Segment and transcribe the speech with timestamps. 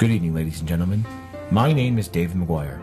[0.00, 1.04] Good evening, ladies and gentlemen.
[1.50, 2.80] My name is David McGuire.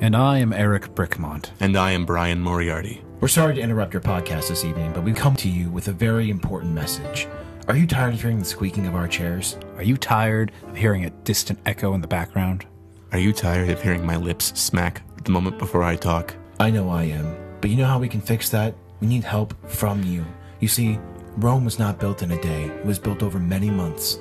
[0.00, 1.50] And I am Eric Brickmont.
[1.60, 3.02] And I am Brian Moriarty.
[3.20, 5.92] We're sorry to interrupt your podcast this evening, but we've come to you with a
[5.92, 7.28] very important message.
[7.68, 9.58] Are you tired of hearing the squeaking of our chairs?
[9.76, 12.64] Are you tired of hearing a distant echo in the background?
[13.12, 16.34] Are you tired of hearing my lips smack the moment before I talk?
[16.60, 18.74] I know I am, but you know how we can fix that?
[19.00, 20.24] We need help from you.
[20.60, 20.98] You see,
[21.36, 24.18] Rome was not built in a day, it was built over many months,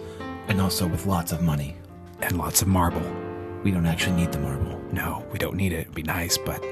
[0.49, 1.77] and also with lots of money.
[2.23, 3.03] And lots of marble.
[3.63, 4.79] We don't actually need the marble.
[4.93, 5.81] No, we don't need it.
[5.81, 6.63] It'd be nice, but.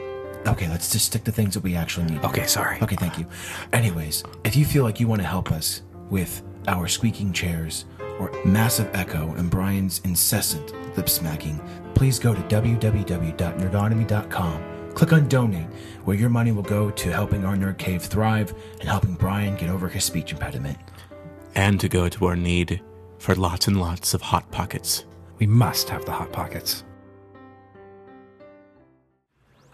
[0.47, 2.23] Okay, let's just stick to things that we actually need.
[2.23, 2.77] Okay, sorry.
[2.81, 3.25] Okay, thank you.
[3.73, 7.85] Anyways, if you feel like you want to help us with our squeaking chairs
[8.17, 11.59] or massive echo and Brian's incessant lip smacking,
[11.95, 14.63] please go to www.nerdonomy.com.
[14.93, 15.67] Click on donate,
[16.05, 19.69] where your money will go to helping our nerd cave thrive and helping Brian get
[19.69, 20.77] over his speech impediment.
[21.55, 22.81] And to go to our need
[23.19, 25.05] for lots and lots of hot pockets.
[25.41, 26.83] We must have the hot pockets.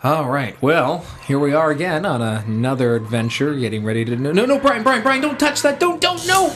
[0.01, 0.59] All right.
[0.61, 4.15] Well, here we are again on another adventure, getting ready to.
[4.15, 5.77] No, no, no, Brian, Brian, Brian, don't touch that!
[5.77, 6.53] Don't, don't, no!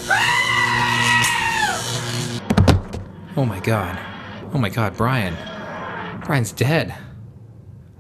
[3.36, 4.00] Oh my god.
[4.54, 5.36] Oh my god, Brian.
[6.24, 6.96] Brian's dead.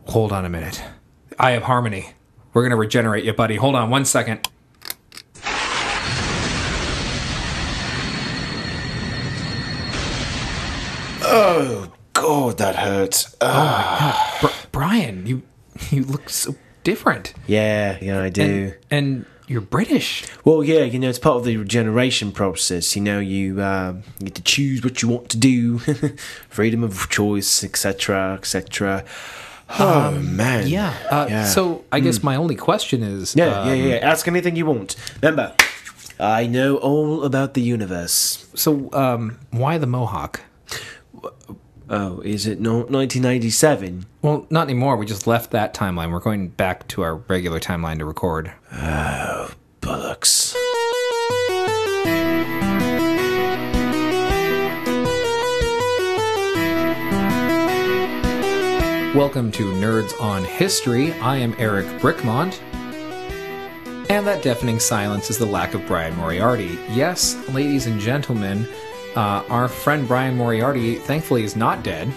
[0.06, 0.81] Hold on a minute.
[1.38, 2.14] I have harmony.
[2.53, 3.58] We're gonna regenerate you, buddy.
[3.58, 4.48] Hold on one second.
[11.64, 13.36] Oh God, that hurts.
[13.42, 14.38] Ah.
[14.42, 15.44] Br- Brian, you
[15.92, 17.34] you look so different.
[17.48, 18.73] yeah, yeah, I do.
[18.90, 20.23] And, and you're British.
[20.45, 22.95] well, yeah, you know, it's part of the regeneration process.
[22.95, 25.78] You know, you uh, get to choose what you want to do,
[26.50, 29.03] freedom of choice, etc., etc.
[29.80, 30.94] Oh man, Yeah.
[31.09, 31.46] Uh, Yeah.
[31.46, 33.36] So I guess my only question is.
[33.36, 33.96] yeah, um, yeah, yeah.
[34.12, 34.96] Ask anything you want.
[35.22, 35.53] Remember,
[36.20, 38.48] I know all about the universe.
[38.56, 40.42] So um, why the mohawk?
[41.89, 44.05] Oh, is it no 1997?
[44.22, 44.95] Well, not anymore.
[44.95, 46.11] We just left that timeline.
[46.11, 48.53] We're going back to our regular timeline to record.
[48.72, 49.51] Oh,
[49.81, 50.56] Bollocks.
[59.13, 61.12] Welcome to Nerds on History.
[61.16, 62.62] I am Eric Brickmont.
[64.09, 66.79] And that deafening silence is the lack of Brian Moriarty.
[66.91, 68.66] Yes, ladies and gentlemen,
[69.16, 72.11] uh, our friend Brian Moriarty thankfully is not dead.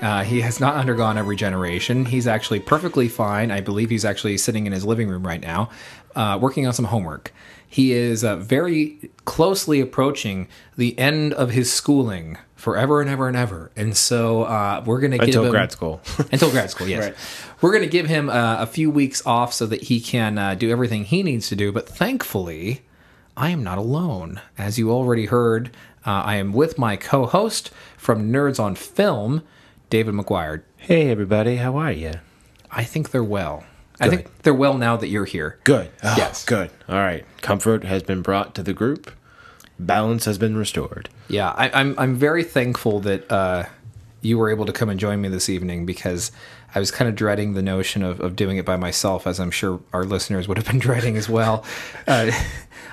[0.00, 2.04] Uh, he has not undergone a regeneration.
[2.04, 3.50] He's actually perfectly fine.
[3.50, 5.70] I believe he's actually sitting in his living room right now,
[6.14, 7.32] uh, working on some homework.
[7.68, 13.36] He is uh, very closely approaching the end of his schooling forever and ever and
[13.36, 13.70] ever.
[13.76, 16.00] And so uh, we're going to give Until him grad school.
[16.32, 16.88] until grad school.
[16.88, 17.14] Yes, Right.
[17.60, 20.54] we're going to give him uh, a few weeks off so that he can uh,
[20.54, 21.72] do everything he needs to do.
[21.72, 22.82] But thankfully,
[23.36, 24.40] I am not alone.
[24.56, 25.70] As you already heard,
[26.08, 29.42] uh, I am with my co-host from Nerds on Film,
[29.90, 30.62] David McGuire.
[30.78, 32.14] hey, everybody, how are you?
[32.70, 33.64] I think they're well.
[34.00, 35.58] I think they're well now that you're here.
[35.64, 35.90] Good.
[36.02, 36.44] Oh, Yes.
[36.46, 36.70] Good.
[36.88, 37.26] All right.
[37.42, 39.10] Comfort has been brought to the group.
[39.78, 41.08] Balance has been restored.
[41.28, 43.66] Yeah, I, I'm I'm very thankful that uh,
[44.22, 46.32] you were able to come and join me this evening because
[46.74, 49.50] I was kind of dreading the notion of, of doing it by myself, as I'm
[49.50, 51.64] sure our listeners would have been dreading as well.
[52.06, 52.30] Uh,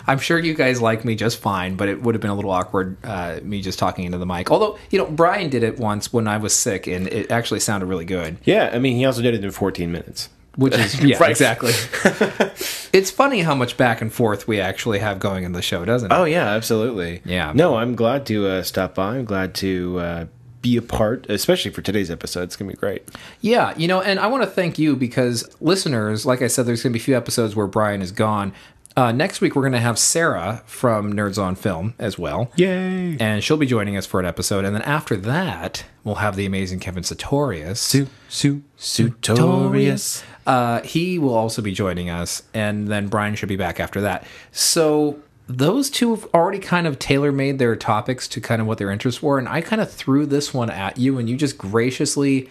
[0.08, 2.52] I'm sure you guys like me just fine, but it would have been a little
[2.52, 4.52] awkward uh, me just talking into the mic.
[4.52, 7.88] Although you know, Brian did it once when I was sick, and it actually sounded
[7.88, 8.38] really good.
[8.44, 10.30] Yeah, I mean, he also did it in 14 minutes.
[10.58, 11.32] Which is yeah, Right.
[11.32, 11.72] exactly.
[12.94, 16.12] it's funny how much back and forth we actually have going in the show, doesn't
[16.12, 16.16] it?
[16.16, 17.22] Oh, yeah, absolutely.
[17.26, 17.52] Yeah.
[17.54, 19.18] No, I'm glad to uh, stop by.
[19.18, 20.26] I'm glad to uh,
[20.62, 22.44] be a part, especially for today's episode.
[22.44, 23.04] It's going to be great.
[23.42, 26.82] Yeah, you know, and I want to thank you because listeners, like I said, there's
[26.84, 28.54] going to be a few episodes where Brian is gone.
[28.98, 32.50] Uh, next week, we're going to have Sarah from Nerds on Film as well.
[32.56, 33.18] Yay.
[33.20, 34.64] And she'll be joining us for an episode.
[34.64, 37.82] And then after that, we'll have the amazing Kevin Sartorius.
[37.82, 40.24] Su, su, Sutorius.
[40.48, 42.44] Uh, he will also be joining us.
[42.54, 44.26] And then Brian should be back after that.
[44.54, 48.78] So those two have already kind of tailor made their topics to kind of what
[48.78, 49.38] their interests were.
[49.38, 52.50] And I kind of threw this one at you, and you just graciously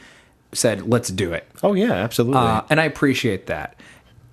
[0.53, 1.49] said, let's do it.
[1.63, 2.39] Oh, yeah, absolutely.
[2.39, 3.77] Uh, and I appreciate that.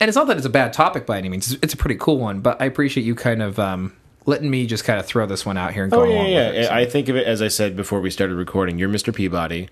[0.02, 1.54] And it's not that it's a bad topic by any means.
[1.54, 3.94] It's- a pretty cool one, but I appreciate you kind of um,
[4.26, 6.30] letting me just kind of throw this one out here and go oh, yeah, along
[6.32, 6.48] yeah.
[6.50, 6.66] with it.
[6.66, 9.14] So- I think of it, as I said before we started recording, you're Mr.
[9.14, 9.70] Peabody.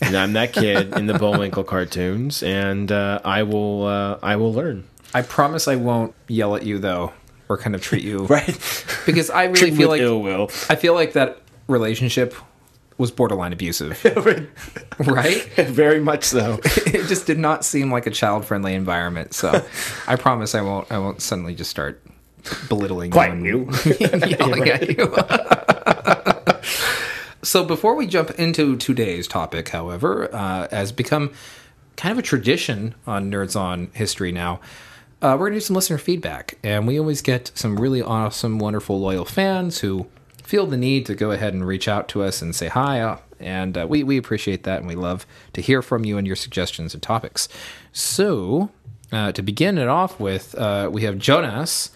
[0.00, 4.52] And I'm that kid in the Bullwinkle cartoons, and uh, I will, uh, I will
[4.52, 4.84] learn.
[5.14, 7.12] I promise I won't yell at you though,
[7.48, 8.46] or kind of treat you Right.
[9.06, 10.50] because I really feel like ill will.
[10.68, 12.34] I feel like that relationship
[12.98, 14.04] was borderline abusive,
[14.98, 15.42] right?
[15.56, 16.58] Very much so.
[16.64, 19.32] it just did not seem like a child-friendly environment.
[19.32, 19.64] So
[20.06, 20.90] I promise I won't.
[20.92, 22.02] I won't suddenly just start
[22.68, 23.70] belittling Quite you.
[24.00, 25.14] yelling at you.
[27.42, 31.32] So before we jump into today's topic, however, uh, has become
[31.96, 34.60] kind of a tradition on Nerds on History now.
[35.22, 39.00] Uh, we're gonna do some listener feedback, and we always get some really awesome, wonderful,
[39.00, 40.06] loyal fans who
[40.48, 43.00] feel the need to go ahead and reach out to us and say hi.
[43.00, 46.26] Uh, and uh, we we appreciate that, and we love to hear from you and
[46.26, 47.48] your suggestions and topics.
[47.92, 48.70] So
[49.12, 51.90] uh, to begin it off with, uh, we have Jonas,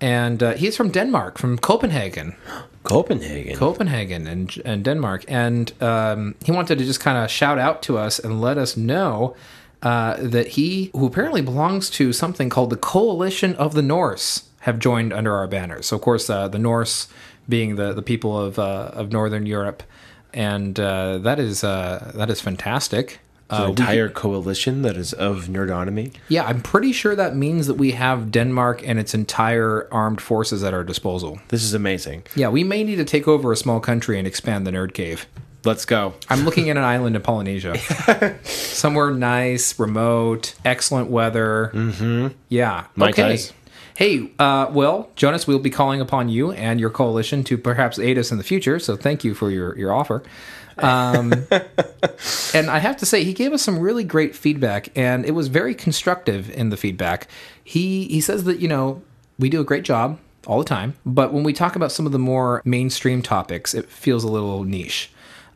[0.00, 2.36] and uh, he's from Denmark, from Copenhagen.
[2.84, 3.56] Copenhagen.
[3.56, 5.24] Copenhagen and, and Denmark.
[5.26, 8.76] And um, he wanted to just kind of shout out to us and let us
[8.76, 9.34] know
[9.82, 14.78] uh, that he, who apparently belongs to something called the Coalition of the Norse, have
[14.78, 15.86] joined under our banners.
[15.86, 17.08] So, of course, uh, the Norse
[17.48, 19.82] being the, the people of, uh, of Northern Europe.
[20.32, 23.20] And uh, that is uh, that is fantastic.
[23.48, 26.12] the Uh, we- entire coalition that is of nerdonomy.
[26.28, 30.62] yeah, I'm pretty sure that means that we have Denmark and its entire armed forces
[30.64, 31.38] at our disposal.
[31.48, 32.22] This is amazing.
[32.34, 35.26] Yeah, we may need to take over a small country and expand the Nerd Cave.
[35.64, 36.12] Let's go.
[36.28, 37.74] I'm looking at an island in Polynesia.
[38.44, 41.70] Somewhere nice, remote, excellent weather.
[41.74, 42.28] Mm-hmm.
[42.48, 42.84] Yeah.
[42.96, 43.22] Mai okay.
[43.36, 43.52] Tais.
[43.96, 48.18] Hey, uh, well, Jonas, we'll be calling upon you and your coalition to perhaps aid
[48.18, 48.80] us in the future.
[48.80, 50.24] So thank you for your, your offer.
[50.78, 51.32] Um,
[52.54, 55.48] and I have to say, he gave us some really great feedback, and it was
[55.48, 57.28] very constructive in the feedback.
[57.62, 59.02] He he says that you know
[59.38, 62.12] we do a great job all the time, but when we talk about some of
[62.12, 65.10] the more mainstream topics, it feels a little niche,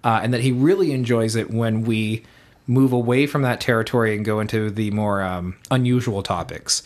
[0.05, 2.25] uh, and that he really enjoys it when we
[2.67, 6.83] move away from that territory and go into the more um, unusual topics.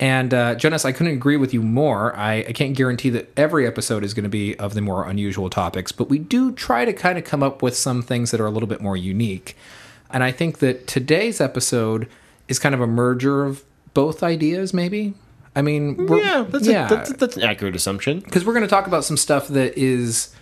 [0.00, 2.14] And uh, Jonas, I couldn't agree with you more.
[2.14, 5.50] I, I can't guarantee that every episode is going to be of the more unusual
[5.50, 8.46] topics, but we do try to kind of come up with some things that are
[8.46, 9.56] a little bit more unique.
[10.10, 12.08] And I think that today's episode
[12.46, 15.14] is kind of a merger of both ideas, maybe.
[15.56, 18.20] I mean, we're, Yeah, that's, yeah, A, that's, that's an accurate assumption.
[18.20, 20.34] because we're going to talk about some stuff that is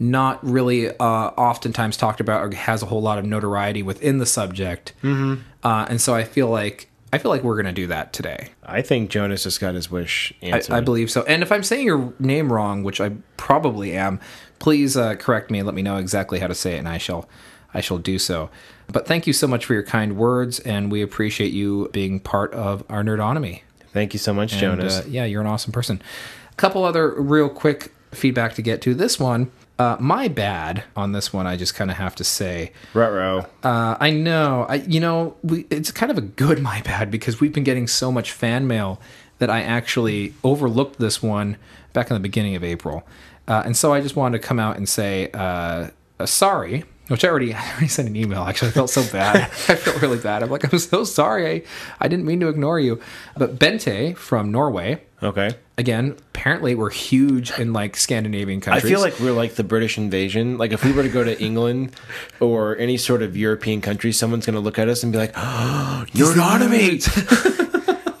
[0.00, 4.26] not really uh, oftentimes talked about or has a whole lot of notoriety within the
[4.26, 4.94] subject.
[5.02, 5.42] Mm-hmm.
[5.62, 8.48] Uh, and so I feel like I feel like we're going to do that today.
[8.64, 10.74] I think Jonas just got his wish I, answered.
[10.74, 11.22] I believe so.
[11.22, 14.18] And if I'm saying your name wrong, which I probably am,
[14.58, 16.98] please uh, correct me and let me know exactly how to say it, and I
[16.98, 17.28] shall
[17.72, 18.50] I shall do so.
[18.88, 22.52] But thank you so much for your kind words, and we appreciate you being part
[22.52, 23.62] of our nerdonomy.
[23.92, 24.98] Thank you so much, And, Jonas.
[24.98, 26.02] uh, yeah, you're an awesome person.
[26.50, 28.92] A couple other real quick feedback to get to.
[28.94, 31.46] This one, uh, my bad on this one.
[31.46, 33.46] I just kind of have to say, Ruh-roh.
[33.62, 37.40] uh, I know, I you know, we, it's kind of a good my bad because
[37.40, 39.00] we've been getting so much fan mail
[39.38, 41.56] that I actually overlooked this one
[41.92, 43.04] back in the beginning of April,
[43.48, 45.88] uh, and so I just wanted to come out and say uh,
[46.20, 46.84] uh, sorry.
[47.08, 48.44] Which I already, I already sent an email.
[48.44, 49.36] Actually, I felt so bad.
[49.68, 50.42] I felt really bad.
[50.42, 51.46] I'm like, I'm so sorry.
[51.46, 51.62] I,
[52.00, 52.98] I didn't mean to ignore you.
[53.36, 55.50] But Bente from Norway, Okay.
[55.76, 58.84] Again, apparently we're huge in like Scandinavian countries.
[58.84, 60.58] I feel like we're like the British invasion.
[60.58, 61.92] Like if we were to go to England
[62.40, 65.32] or any sort of European country, someone's going to look at us and be like,
[65.36, 67.00] oh, Nerdonomy!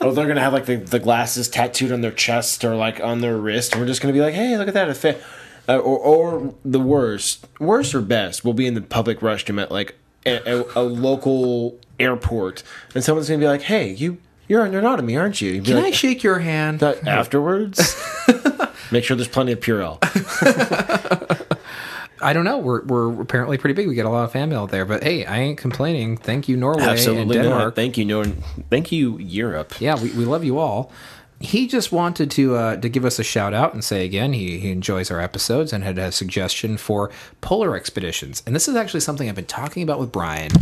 [0.04, 3.00] or they're going to have like the, the glasses tattooed on their chest or like
[3.00, 3.72] on their wrist.
[3.72, 4.88] And we're just going to be like, hey, look at that.
[4.88, 5.20] A fa-.
[5.66, 9.72] Uh, or, or the worst, worst or best, we'll be in the public restroom at
[9.72, 9.94] like
[10.26, 12.62] a, a, a local airport.
[12.94, 14.18] And someone's going to be like, hey, you,
[14.48, 15.62] you're on Nerdonomy, aren't you?
[15.62, 16.82] Can like, I shake your hand?
[17.06, 17.78] afterwards?
[18.90, 19.98] Make sure there's plenty of Purell.
[22.22, 22.58] I don't know.
[22.58, 23.86] We're we're apparently pretty big.
[23.86, 26.16] We get a lot of fan mail there, but hey, I ain't complaining.
[26.16, 27.64] Thank you, Norway and Absolutely Denmark.
[27.64, 27.74] not.
[27.76, 28.24] Thank you, Nor-
[28.70, 29.78] Thank you, Europe.
[29.80, 30.90] yeah, we, we love you all.
[31.40, 34.58] He just wanted to uh, to give us a shout out and say again he,
[34.58, 37.10] he enjoys our episodes and had a suggestion for
[37.42, 38.42] polar expeditions.
[38.46, 40.52] And this is actually something I've been talking about with Brian,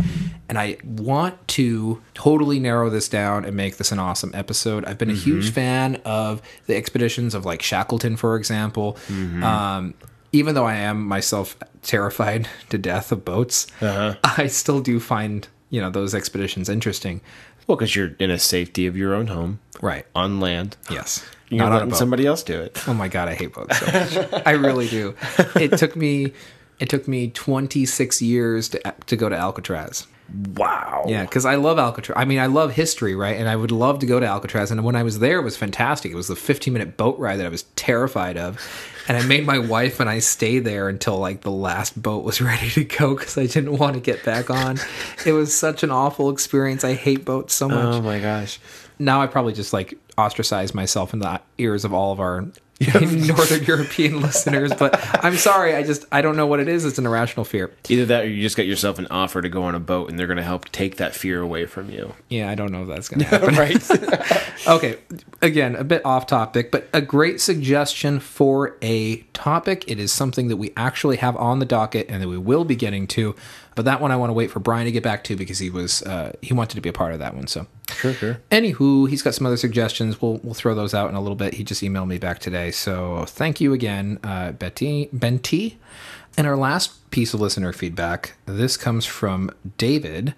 [0.49, 4.85] and I want to totally narrow this down and make this an awesome episode.
[4.85, 5.53] I've been a huge mm-hmm.
[5.53, 8.93] fan of the expeditions of like Shackleton, for example.
[9.07, 9.43] Mm-hmm.
[9.43, 9.93] Um,
[10.31, 14.15] even though I am myself terrified to death of boats, uh-huh.
[14.23, 17.21] I still do find you know those expeditions interesting.
[17.65, 20.05] Well, because you're in a safety of your own home Right.
[20.13, 20.75] on land.
[20.89, 21.25] Yes.
[21.49, 22.87] You're Not letting somebody else do it.
[22.87, 24.43] Oh my god, I hate boats so much.
[24.45, 25.15] I really do.
[25.55, 26.33] It took me
[26.79, 30.07] it took me 26 years to to go to Alcatraz.
[30.55, 31.05] Wow.
[31.07, 32.17] Yeah, because I love Alcatraz.
[32.19, 33.37] I mean, I love history, right?
[33.37, 34.71] And I would love to go to Alcatraz.
[34.71, 36.11] And when I was there, it was fantastic.
[36.11, 38.59] It was the 15 minute boat ride that I was terrified of.
[39.07, 42.41] And I made my wife and I stay there until like the last boat was
[42.49, 44.79] ready to go because I didn't want to get back on.
[45.25, 46.83] It was such an awful experience.
[46.83, 47.95] I hate boats so much.
[47.95, 48.59] Oh my gosh.
[48.99, 52.45] now I probably just like ostracize myself in the ears of all of our
[53.27, 55.75] Northern European listeners, but I'm sorry.
[55.75, 56.85] I just I don't know what it is.
[56.85, 57.71] It's an irrational fear.
[57.89, 60.17] Either that, or you just got yourself an offer to go on a boat, and
[60.17, 62.13] they're going to help take that fear away from you.
[62.29, 63.55] Yeah, I don't know if that's going to happen.
[63.55, 64.67] right.
[64.67, 64.97] okay,
[65.41, 69.83] again, a bit off topic, but a great suggestion for a topic.
[69.87, 72.75] It is something that we actually have on the docket and that we will be
[72.75, 73.35] getting to.
[73.75, 75.69] But that one I want to wait for Brian to get back to because he
[75.69, 77.47] was uh, he wanted to be a part of that one.
[77.47, 77.65] So
[77.95, 78.41] Sure, sure.
[78.51, 80.21] Anywho, he's got some other suggestions.
[80.21, 81.55] We'll we'll throw those out in a little bit.
[81.55, 85.75] He just emailed me back today, so thank you again, uh, Betty Benty.
[86.35, 88.33] And our last piece of listener feedback.
[88.47, 90.33] This comes from David,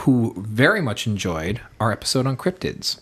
[0.00, 3.00] who very much enjoyed our episode on cryptids,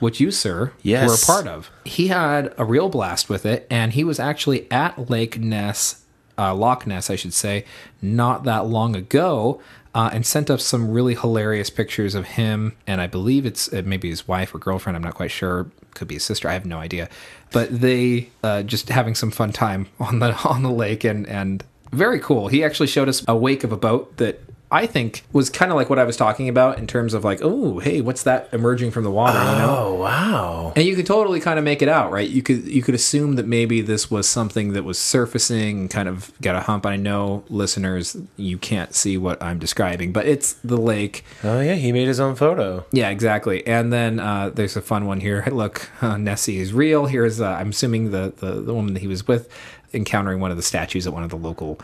[0.00, 1.08] which you, sir, Yes.
[1.08, 1.70] were a part of.
[1.84, 6.02] He had a real blast with it, and he was actually at Lake Ness,
[6.38, 7.64] uh, Loch Ness, I should say,
[8.00, 9.60] not that long ago,
[9.94, 13.82] uh, and sent us some really hilarious pictures of him, and I believe it's uh,
[13.84, 14.94] maybe his wife or girlfriend.
[14.94, 15.70] I'm not quite sure.
[15.94, 16.48] Could be his sister.
[16.48, 17.08] I have no idea.
[17.50, 21.64] But they uh, just having some fun time on the on the lake, and and
[21.92, 22.48] very cool.
[22.48, 25.76] He actually showed us a wake of a boat that I think was kind of
[25.76, 28.90] like what I was talking about in terms of like, oh, hey, what's that emerging
[28.90, 29.38] from the water?
[29.38, 30.72] You know, Oh wow.
[30.74, 32.28] and you could totally kind of make it out, right?
[32.28, 36.08] You could you could assume that maybe this was something that was surfacing, and kind
[36.08, 36.84] of got a hump.
[36.84, 41.24] I know listeners, you can't see what I'm describing, but it's the lake.
[41.44, 42.84] Oh yeah, he made his own photo.
[42.92, 43.66] Yeah, exactly.
[43.66, 45.44] And then uh, there's a fun one here.
[45.52, 47.06] Look, uh, Nessie is real.
[47.06, 49.48] Here's uh, I'm assuming the, the the woman that he was with
[49.94, 51.78] encountering one of the statues at one of the local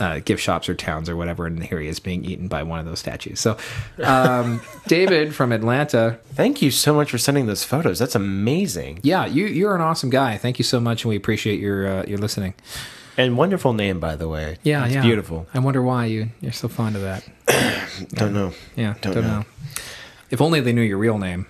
[0.00, 2.78] uh, gift shops or towns or whatever, and here he is being eaten by one
[2.78, 3.40] of those statues.
[3.40, 3.56] So,
[4.02, 7.98] um, David from Atlanta Thank you so much for sending those photos.
[7.98, 9.00] That's amazing.
[9.02, 10.36] yeah, you you're an awesome guy.
[10.36, 12.54] Thank you so much, and we appreciate your uh, your listening.
[13.18, 14.58] And wonderful name, by the way.
[14.62, 15.46] Yeah, it's yeah, beautiful.
[15.54, 17.26] I wonder why you you're so fond of that.
[18.10, 18.52] Don't know.
[18.76, 19.38] Yeah, Don't don't, know.
[19.40, 19.44] know.
[20.30, 21.46] If only they knew your real name,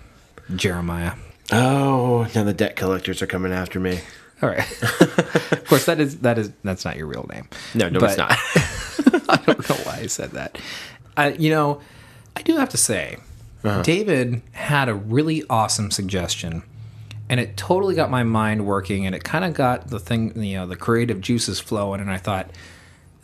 [0.55, 1.13] Jeremiah.
[1.51, 4.01] Oh, now the debt collectors are coming after me.
[4.43, 4.83] All right.
[4.83, 7.49] of course, that is that is that's not your real name.
[7.75, 8.33] No, no, But- it's not.
[9.29, 10.59] I don't know why I said that.
[11.17, 11.81] I, you know,
[12.37, 13.17] I do have to say,
[13.65, 13.83] Uh-huh.
[13.83, 16.63] David had a really awesome suggestion,
[17.29, 20.57] and it totally got my mind working, and it kind of got the thing, you
[20.59, 22.51] know, the creative juices flowing, and I thought,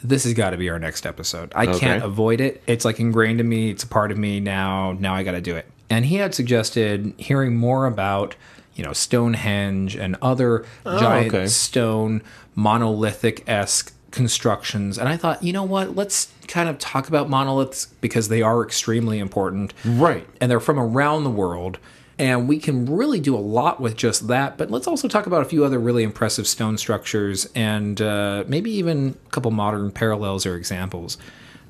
[0.02, 1.52] this has got to be our next episode.
[1.54, 2.62] I can't avoid it.
[2.66, 3.70] It's like ingrained in me.
[3.70, 4.92] It's a part of me now.
[4.98, 5.66] Now I got to do it.
[5.90, 8.34] And he had suggested hearing more about,
[8.74, 11.46] you know, Stonehenge and other giant okay.
[11.46, 12.22] stone
[12.54, 14.98] monolithic esque constructions.
[14.98, 15.96] And I thought, you know what?
[15.96, 19.74] Let's kind of talk about monoliths because they are extremely important.
[19.84, 20.28] Right.
[20.40, 21.78] And they're from around the world.
[22.18, 24.58] And we can really do a lot with just that.
[24.58, 28.70] But let's also talk about a few other really impressive stone structures and uh, maybe
[28.70, 31.16] even a couple modern parallels or examples.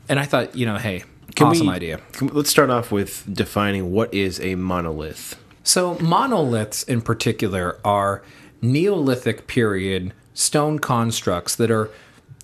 [0.09, 1.05] And I thought, you know, hey,
[1.41, 2.01] awesome we- idea.
[2.13, 5.37] can let's start off with defining what is a monolith.
[5.64, 8.23] So, monoliths in particular are
[8.61, 11.90] Neolithic period stone constructs that are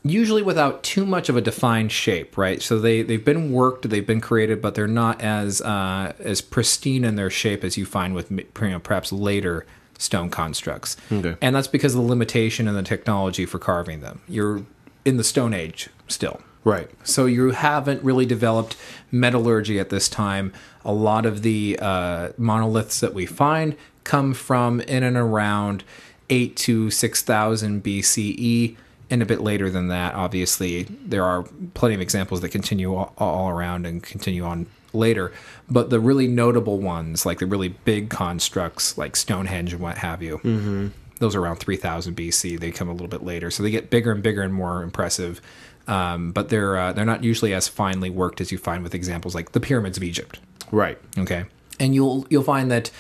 [0.05, 2.61] usually without too much of a defined shape, right?
[2.63, 7.05] So they they've been worked, they've been created, but they're not as uh, as pristine
[7.05, 9.67] in their shape as you find with you know, perhaps later
[9.99, 10.97] stone constructs.
[11.11, 11.37] Okay.
[11.41, 14.21] And that's because of the limitation in the technology for carving them.
[14.29, 14.63] You're
[15.05, 16.41] in the Stone Age still.
[16.65, 16.91] Right.
[17.05, 18.77] So you haven't really developed
[19.11, 20.53] metallurgy at this time.
[20.85, 25.85] A lot of the uh, monoliths that we find come from in and around
[26.31, 28.77] eight to six thousand BCE,
[29.11, 30.15] and a bit later than that.
[30.15, 35.33] Obviously, there are plenty of examples that continue all, all around and continue on later.
[35.71, 40.23] But the really notable ones, like the really big constructs, like Stonehenge and what have
[40.23, 40.89] you, mm-hmm.
[41.19, 42.59] those are around 3000 BC.
[42.59, 45.41] They come a little bit later, so they get bigger and bigger and more impressive.
[45.89, 49.35] Um, but they're uh, they're not usually as finely worked as you find with examples
[49.35, 50.39] like the pyramids of Egypt.
[50.71, 50.99] Right.
[51.17, 51.47] Okay,
[51.81, 52.91] and you'll you'll find that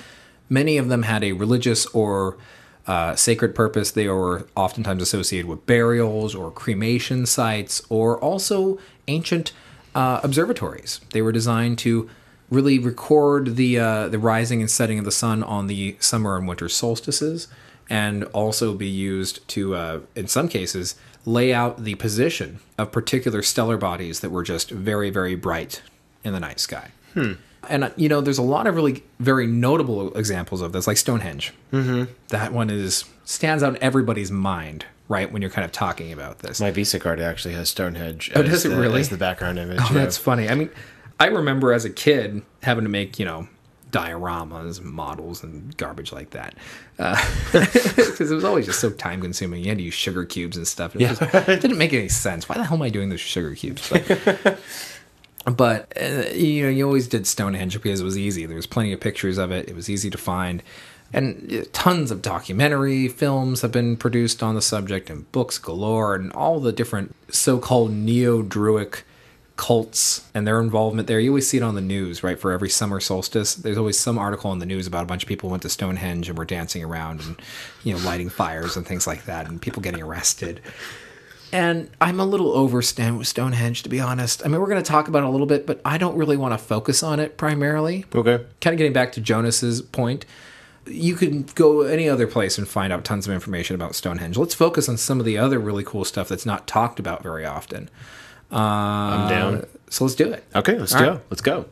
[0.48, 2.38] many of them had a religious or
[2.86, 3.90] uh, sacred purpose.
[3.90, 9.52] They were oftentimes associated with burials or cremation sites, or also ancient
[9.94, 11.00] uh, observatories.
[11.12, 12.08] They were designed to
[12.50, 16.48] really record the uh, the rising and setting of the sun on the summer and
[16.48, 17.48] winter solstices,
[17.90, 20.94] and also be used to, uh, in some cases,
[21.28, 25.82] lay out the position of particular stellar bodies that were just very very bright
[26.24, 26.90] in the night sky.
[27.68, 30.96] And uh, you know, there's a lot of really very notable examples of this, like
[30.96, 31.52] Stonehenge.
[31.72, 32.12] Mm-hmm.
[32.28, 35.30] That one is stands out in everybody's mind, right?
[35.30, 36.60] When you're kind of talking about this.
[36.60, 38.30] My Visa card actually has Stonehenge.
[38.34, 39.00] Oh, as does it the, really?
[39.00, 39.80] As the background image.
[39.80, 39.94] Oh, yeah.
[39.94, 40.48] that's funny.
[40.48, 40.70] I mean,
[41.20, 43.48] I remember as a kid having to make, you know,
[43.90, 46.54] dioramas, models, and garbage like that.
[47.52, 49.62] Because it was always just so time consuming.
[49.62, 50.96] You had to use sugar cubes and stuff.
[50.96, 52.48] It, just, it didn't make any sense.
[52.48, 53.88] Why the hell am I doing with sugar cubes?
[53.88, 54.58] But,
[55.56, 58.46] but uh, you know, you always did Stonehenge because it was easy.
[58.46, 59.68] There was plenty of pictures of it.
[59.68, 60.62] It was easy to find.
[61.12, 66.14] And uh, tons of documentary films have been produced on the subject, and books galore,
[66.14, 69.04] and all the different so called neo Druic
[69.58, 71.18] cults and their involvement there.
[71.18, 72.38] You always see it on the news, right?
[72.38, 75.28] For every summer solstice, there's always some article in the news about a bunch of
[75.28, 77.42] people went to Stonehenge and were dancing around and,
[77.82, 80.60] you know, lighting fires and things like that, and people getting arrested.
[81.52, 84.42] And I'm a little over Stone- Stonehenge, to be honest.
[84.44, 86.36] I mean, we're going to talk about it a little bit, but I don't really
[86.36, 88.04] want to focus on it primarily.
[88.14, 88.44] Okay.
[88.60, 90.24] Kind of getting back to Jonas's point,
[90.86, 94.36] you can go any other place and find out tons of information about Stonehenge.
[94.36, 97.44] Let's focus on some of the other really cool stuff that's not talked about very
[97.44, 97.90] often.
[98.50, 99.66] I'm down.
[99.90, 100.44] So let's do it.
[100.54, 101.10] Okay, let's All go.
[101.12, 101.20] right.
[101.30, 101.66] Let's go.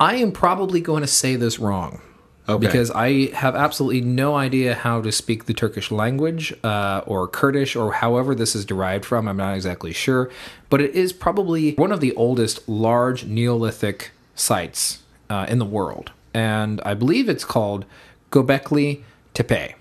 [0.00, 2.00] I am probably going to say this wrong.
[2.46, 2.66] Okay.
[2.66, 7.74] Because I have absolutely no idea how to speak the Turkish language uh, or Kurdish
[7.74, 9.26] or however this is derived from.
[9.28, 10.30] I'm not exactly sure.
[10.68, 16.12] But it is probably one of the oldest large Neolithic sites uh, in the world.
[16.34, 17.86] And I believe it's called
[18.30, 19.74] Gobekli Tepe.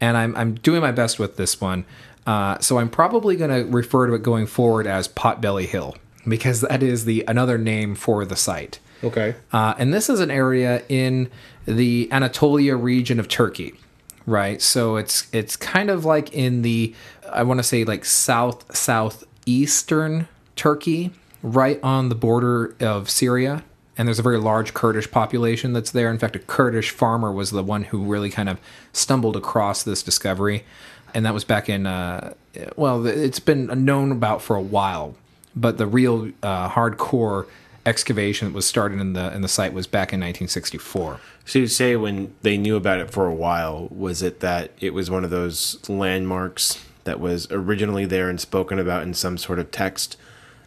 [0.00, 1.84] And I'm, I'm doing my best with this one.
[2.26, 6.60] Uh, so I'm probably going to refer to it going forward as Potbelly Hill because
[6.60, 8.78] that is the another name for the site.
[9.04, 9.34] Okay.
[9.52, 11.30] Uh, and this is an area in
[11.66, 13.74] the Anatolia region of Turkey,
[14.26, 14.62] right?
[14.62, 16.94] So it's it's kind of like in the
[17.32, 21.10] I want to say like south southeastern Turkey,
[21.42, 23.64] right on the border of Syria.
[23.98, 26.10] And there's a very large Kurdish population that's there.
[26.10, 28.58] In fact, a Kurdish farmer was the one who really kind of
[28.92, 30.64] stumbled across this discovery,
[31.14, 32.34] and that was back in uh,
[32.76, 35.14] well, it's been known about for a while,
[35.54, 37.46] but the real uh, hardcore
[37.84, 41.20] excavation that was started in the in the site was back in 1964.
[41.44, 44.94] So you say when they knew about it for a while, was it that it
[44.94, 49.58] was one of those landmarks that was originally there and spoken about in some sort
[49.58, 50.16] of text,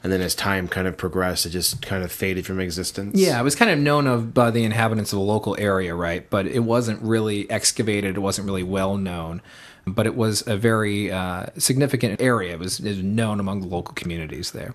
[0.03, 3.17] and then as time kind of progressed, it just kind of faded from existence?
[3.17, 6.29] Yeah, it was kind of known of by the inhabitants of the local area, right?
[6.29, 8.17] But it wasn't really excavated.
[8.17, 9.41] It wasn't really well known.
[9.87, 12.53] But it was a very uh, significant area.
[12.53, 14.73] It was, it was known among the local communities there.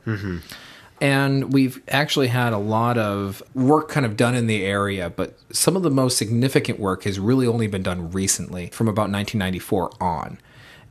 [1.00, 5.38] And we've actually had a lot of work kind of done in the area, but
[5.50, 9.93] some of the most significant work has really only been done recently from about 1994
[9.99, 10.38] on.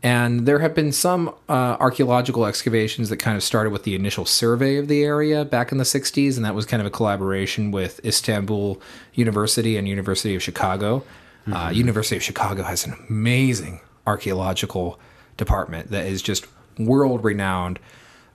[0.02, 4.26] And there have been some uh, archaeological excavations that kind of started with the initial
[4.26, 7.70] survey of the area back in the 60s, and that was kind of a collaboration
[7.70, 8.82] with Istanbul
[9.14, 11.04] University and University of Chicago.
[11.52, 15.00] Uh, University of Chicago has an amazing archaeological
[15.38, 17.80] department that is just world renowned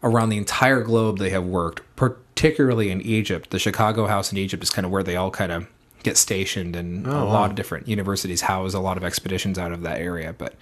[0.03, 3.51] around the entire globe they have worked particularly in egypt.
[3.51, 5.67] The chicago house in egypt is kind of where they all kind of
[6.03, 9.81] get stationed and a lot of different universities house a lot of expeditions out of
[9.83, 10.55] that area but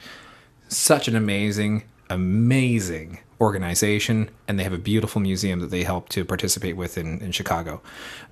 [0.69, 6.25] such an amazing amazing organization and they have a beautiful museum that they help to
[6.25, 7.83] participate with in, in chicago.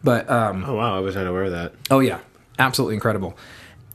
[0.04, 1.72] But um, Oh wow, I was not aware of that.
[1.90, 2.20] Oh yeah,
[2.58, 3.36] absolutely incredible.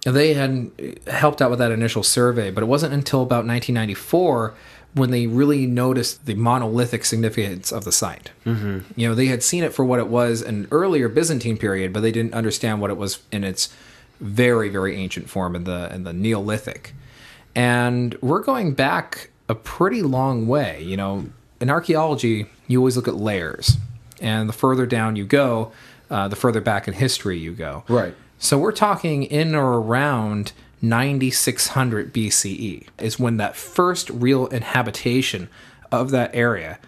[0.06, 0.72] They had
[1.08, 4.54] helped out with that initial survey, but it wasn't until about 1994
[4.94, 8.32] when they really noticed the monolithic significance of the site.
[8.46, 8.80] Mm-hmm.
[8.96, 11.92] You know, they had seen it for what it was in an earlier Byzantine period,
[11.92, 13.74] but they didn't understand what it was in its
[14.22, 16.94] very, very ancient form in the in the Neolithic.
[17.56, 20.82] And we're going back a pretty long way.
[20.84, 21.26] You know,
[21.60, 23.78] in archaeology, you always look at layers,
[24.22, 25.72] and the further down you go,
[26.10, 27.84] uh, the further back in history you go.
[27.90, 28.14] Right.
[28.38, 35.50] So we're talking in or around 9600 BCE is when that first real inhabitation
[35.92, 36.80] of that area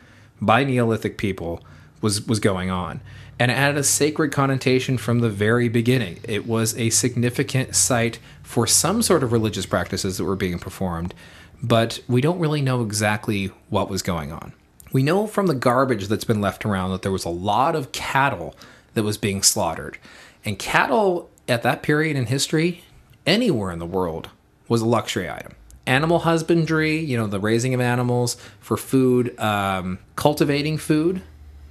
[0.41, 1.63] by Neolithic people
[2.01, 3.01] was was going on.
[3.39, 6.19] And it had a sacred connotation from the very beginning.
[6.23, 11.13] It was a significant site for some sort of religious practices that were being performed,
[11.61, 14.53] but we don't really know exactly what was going on.
[14.91, 17.91] We know from the garbage that's been left around that there was a lot of
[17.91, 18.55] cattle
[18.95, 19.99] that was being slaughtered.
[20.43, 22.83] And cattle at that period in history,
[23.25, 24.29] anywhere in the world,
[24.67, 25.53] was a luxury item.
[25.85, 31.21] Animal husbandry, you know, the raising of animals for food, um, cultivating food,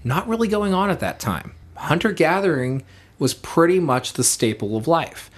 [0.04, 1.52] not really going on at that time.
[1.76, 2.82] Hunter gathering
[3.18, 5.30] was pretty much the staple of life.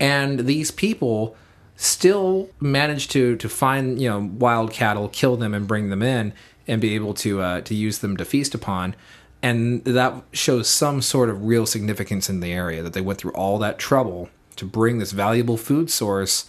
[0.00, 1.36] And these people
[1.76, 6.32] still managed to to find you know wild cattle, kill them, and bring them in,
[6.66, 8.94] and be able to uh, to use them to feast upon.
[9.42, 13.32] And that shows some sort of real significance in the area that they went through
[13.32, 16.46] all that trouble to bring this valuable food source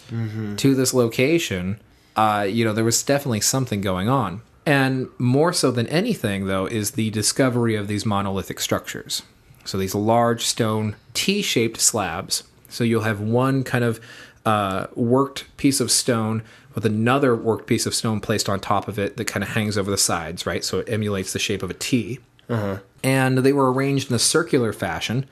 [0.56, 1.80] to this location.
[2.16, 4.40] Uh, you know, there was definitely something going on.
[4.66, 9.22] And more so than anything, though, is the discovery of these monolithic structures.
[9.64, 12.44] So these large stone T shaped slabs.
[12.68, 14.00] So you'll have one kind of
[14.44, 16.42] uh, worked piece of stone
[16.74, 19.76] with another worked piece of stone placed on top of it that kind of hangs
[19.76, 20.64] over the sides, right?
[20.64, 22.20] So it emulates the shape of a T.
[23.02, 25.26] And they were arranged in a circular fashion.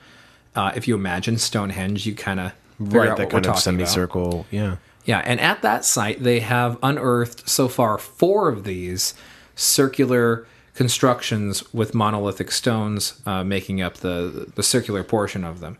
[0.55, 3.59] Uh, if you imagine Stonehenge, you kind of right, that kind of talking about.
[3.59, 4.45] semicircle.
[4.51, 4.77] Yeah.
[5.05, 9.13] Yeah, and at that site, they have unearthed so far four of these
[9.55, 15.77] circular constructions with monolithic stones uh, making up the the circular portion of them.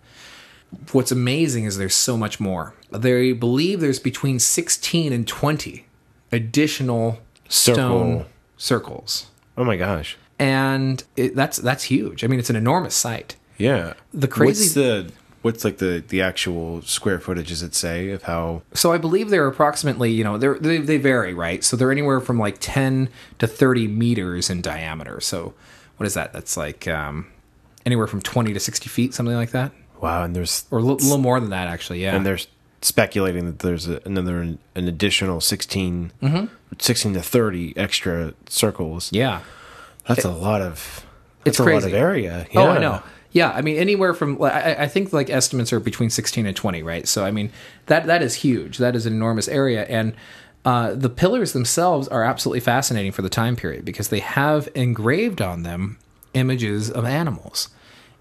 [0.91, 2.73] What's amazing is there's so much more.
[2.91, 5.85] They believe there's between 16 and 20
[6.31, 8.25] additional stone
[8.57, 10.17] circles, Oh my gosh.
[10.39, 12.23] And it, that's that's huge.
[12.23, 13.35] I mean, it's an enormous site.
[13.57, 13.93] Yeah.
[14.13, 17.49] The crazy- What's the what's like the the actual square footage?
[17.49, 18.61] Does it say of how?
[18.73, 21.63] So I believe they're approximately, you know, they're, they they vary, right?
[21.63, 25.19] So they're anywhere from like 10 to 30 meters in diameter.
[25.21, 25.53] So
[25.97, 26.33] what is that?
[26.33, 27.27] That's like um,
[27.85, 29.71] anywhere from 20 to 60 feet, something like that,
[30.01, 30.23] Wow.
[30.23, 32.03] And there's or a little more than that, actually.
[32.03, 32.15] Yeah.
[32.15, 32.37] and they're
[32.83, 36.11] speculating that there's a, another an additional 16,
[36.77, 39.07] 16 to thirty extra circles.
[39.07, 39.15] Mm-hmm.
[39.15, 39.41] yeah.
[40.07, 41.05] That's a lot of.
[41.45, 41.87] It's That's a lot crazy.
[41.89, 42.47] of area.
[42.55, 43.01] Oh, I know.
[43.31, 46.81] Yeah, I mean anywhere from I, I think like estimates are between 16 and 20,
[46.81, 47.07] right?
[47.07, 47.51] So I mean
[47.85, 48.77] that that is huge.
[48.77, 50.13] That is an enormous area, and
[50.65, 55.41] uh, the pillars themselves are absolutely fascinating for the time period because they have engraved
[55.41, 55.97] on them
[56.33, 57.69] images of animals.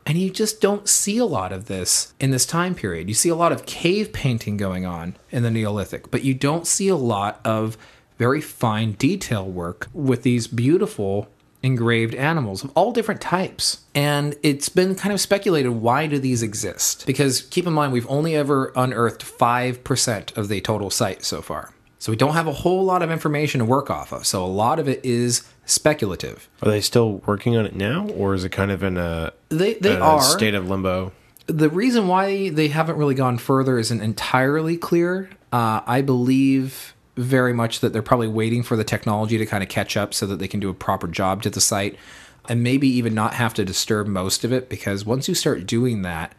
[0.05, 3.09] And you just don't see a lot of this in this time period.
[3.09, 6.66] You see a lot of cave painting going on in the Neolithic, but you don't
[6.66, 7.77] see a lot of
[8.16, 11.29] very fine detail work with these beautiful
[11.66, 13.85] engraved animals of all different types.
[13.94, 17.05] And it's been kind of speculated why do these exist?
[17.07, 21.72] Because keep in mind we've only ever unearthed 5% of the total site so far.
[21.98, 24.26] So we don't have a whole lot of information to work off of.
[24.26, 26.48] So a lot of it is speculative.
[26.62, 29.74] Are they still working on it now, or is it kind of in a, They
[29.74, 31.12] they a are state of limbo?
[31.46, 35.31] the reason why they haven't really gone further isn't entirely clear.
[35.52, 39.68] Uh, I believe very much that they're probably waiting for the technology to kind of
[39.68, 41.96] catch up so that they can do a proper job to the site
[42.48, 46.02] and maybe even not have to disturb most of it because once you start doing
[46.02, 46.35] that,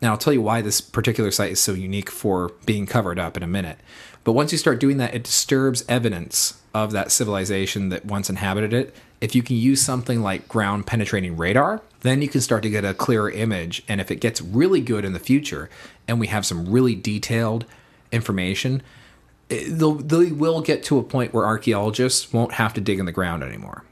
[0.00, 3.36] now I'll tell you why this particular site is so unique for being covered up
[3.36, 3.78] in a minute.
[4.24, 8.72] But once you start doing that, it disturbs evidence of that civilization that once inhabited
[8.72, 8.94] it.
[9.20, 12.84] If you can use something like ground penetrating radar, then you can start to get
[12.84, 13.82] a clearer image.
[13.88, 15.70] And if it gets really good in the future
[16.08, 17.64] and we have some really detailed
[18.10, 18.82] information,
[19.68, 23.12] they'll, they will get to a point where archaeologists won't have to dig in the
[23.12, 23.84] ground anymore.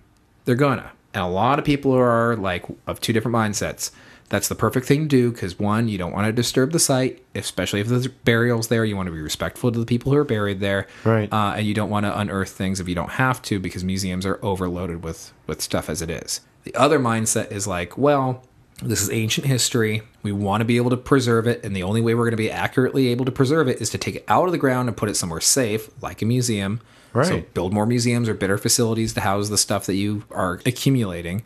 [0.44, 0.92] They're gonna.
[1.12, 3.90] And a lot of people are like of two different mindsets.
[4.29, 7.20] That's the perfect thing to do because one, you don't want to disturb the site,
[7.35, 8.85] especially if there's burials there.
[8.85, 11.33] You want to be respectful to the people who are buried there, Right.
[11.33, 14.25] Uh, and you don't want to unearth things if you don't have to because museums
[14.25, 16.42] are overloaded with with stuff as it is.
[16.62, 18.44] The other mindset is like, well,
[18.83, 20.03] this is ancient history.
[20.23, 22.37] We want to be able to preserve it, and the only way we're going to
[22.37, 24.97] be accurately able to preserve it is to take it out of the ground and
[24.97, 26.81] put it somewhere safe, like a museum.
[27.12, 27.27] Right.
[27.27, 31.43] So build more museums or better facilities to house the stuff that you are accumulating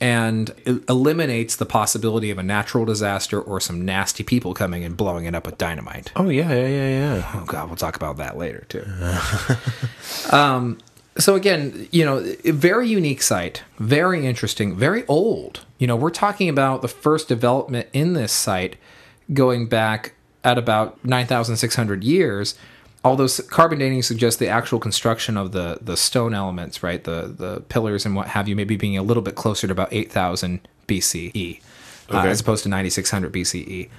[0.00, 4.96] and it eliminates the possibility of a natural disaster or some nasty people coming and
[4.96, 6.12] blowing it up with dynamite.
[6.16, 7.32] Oh yeah, yeah, yeah, yeah.
[7.34, 8.84] Oh god, we'll talk about that later too.
[10.36, 10.78] um,
[11.18, 15.64] so again, you know, very unique site, very interesting, very old.
[15.78, 18.76] You know, we're talking about the first development in this site
[19.32, 22.56] going back at about 9,600 years.
[23.04, 27.60] Although carbon dating suggests the actual construction of the the stone elements, right, the the
[27.68, 31.60] pillars and what have you, maybe being a little bit closer to about 8,000 BCE,
[32.10, 33.90] uh, as opposed to 9,600 BCE.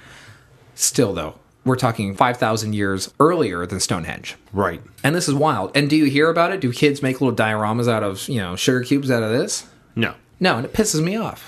[0.74, 4.36] Still, though, we're talking 5,000 years earlier than Stonehenge.
[4.54, 4.80] Right.
[5.04, 5.76] And this is wild.
[5.76, 6.60] And do you hear about it?
[6.60, 9.66] Do kids make little dioramas out of, you know, sugar cubes out of this?
[9.94, 10.14] No.
[10.40, 11.44] No, and it pisses me off.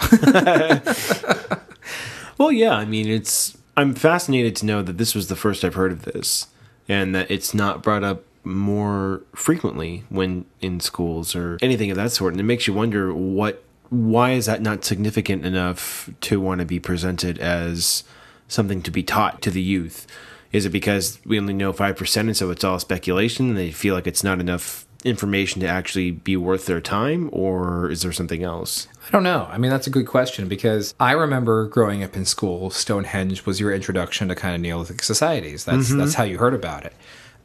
[2.38, 2.74] Well, yeah.
[2.74, 3.59] I mean, it's.
[3.76, 6.46] I'm fascinated to know that this was the first I've heard of this,
[6.88, 12.12] and that it's not brought up more frequently when in schools or anything of that
[12.12, 12.33] sort.
[12.33, 13.64] And it makes you wonder what.
[13.90, 18.04] Why is that not significant enough to want to be presented as
[18.49, 20.07] something to be taught to the youth?
[20.51, 23.71] Is it because we only know five percent, and so it's all speculation, and they
[23.71, 28.13] feel like it's not enough information to actually be worth their time, or is there
[28.13, 28.89] something else?
[29.07, 29.49] I don't know.
[29.51, 33.61] I mean, that's a good question because I remember growing up in school, Stonehenge was
[33.61, 35.65] your introduction to kind of Neolithic societies.
[35.65, 35.99] That's mm-hmm.
[35.99, 36.95] that's how you heard about it.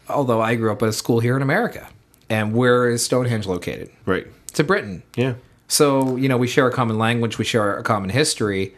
[0.10, 1.88] Although I grew up at a school here in America.
[2.30, 3.92] And where is Stonehenge located?
[4.06, 4.28] Right.
[4.50, 5.04] It's in Britain.
[5.16, 5.36] Yeah.
[5.68, 8.76] So, you know, we share a common language, we share a common history.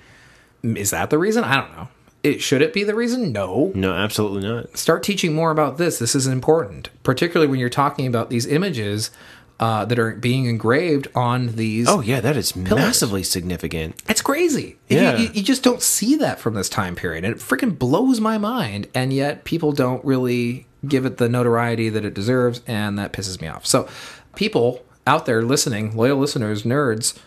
[0.63, 1.43] Is that the reason?
[1.43, 1.87] I don't know.
[2.25, 3.31] It should it be the reason?
[3.31, 3.71] No.
[3.75, 4.77] No, absolutely not.
[4.77, 5.99] Start teaching more about this.
[5.99, 9.11] This is important, particularly when you're talking about these images
[9.59, 11.87] uh, that are being engraved on these.
[11.87, 14.01] Oh yeah, that is massively significant.
[14.09, 14.77] It's crazy.
[14.89, 15.17] You- Yeah.
[15.17, 17.23] You, you just don't see that from this time period.
[17.23, 18.87] And it freaking blows my mind.
[18.93, 22.61] And yet people don't really give it the notoriety that it deserves.
[22.67, 23.65] And that pisses me off.
[23.65, 23.87] So,
[24.35, 27.17] people out there listening, loyal listeners, nerds,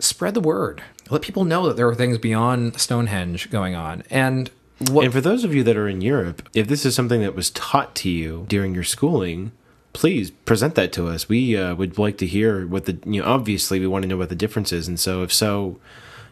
[0.00, 0.82] spread the word.
[1.10, 4.02] Let people know that there are things beyond Stonehenge going on.
[4.10, 7.20] And what And for those of you that are in Europe, if this is something
[7.22, 9.52] that was taught to you during your schooling,
[9.92, 11.28] please present that to us.
[11.28, 13.26] We uh, would like to hear what the you know.
[13.26, 15.78] Obviously, we want to know what the difference is, and so if so,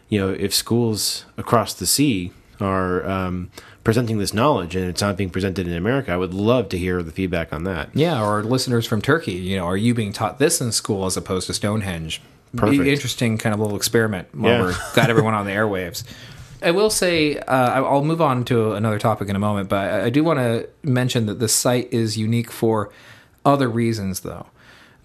[0.09, 3.49] you know, if schools across the sea are um,
[3.83, 7.01] presenting this knowledge and it's not being presented in America, I would love to hear
[7.01, 7.89] the feedback on that.
[7.93, 11.17] Yeah, or listeners from Turkey, you know, are you being taught this in school as
[11.17, 12.21] opposed to Stonehenge?
[12.55, 12.87] Perfect.
[12.87, 14.61] Interesting kind of little experiment while Yeah.
[14.61, 16.03] we're got everyone on the airwaves.
[16.63, 19.77] I will say, uh, I- I'll move on to another topic in a moment, but
[19.77, 22.89] I I do want to mention that the site is unique for
[23.45, 24.47] other reasons, though.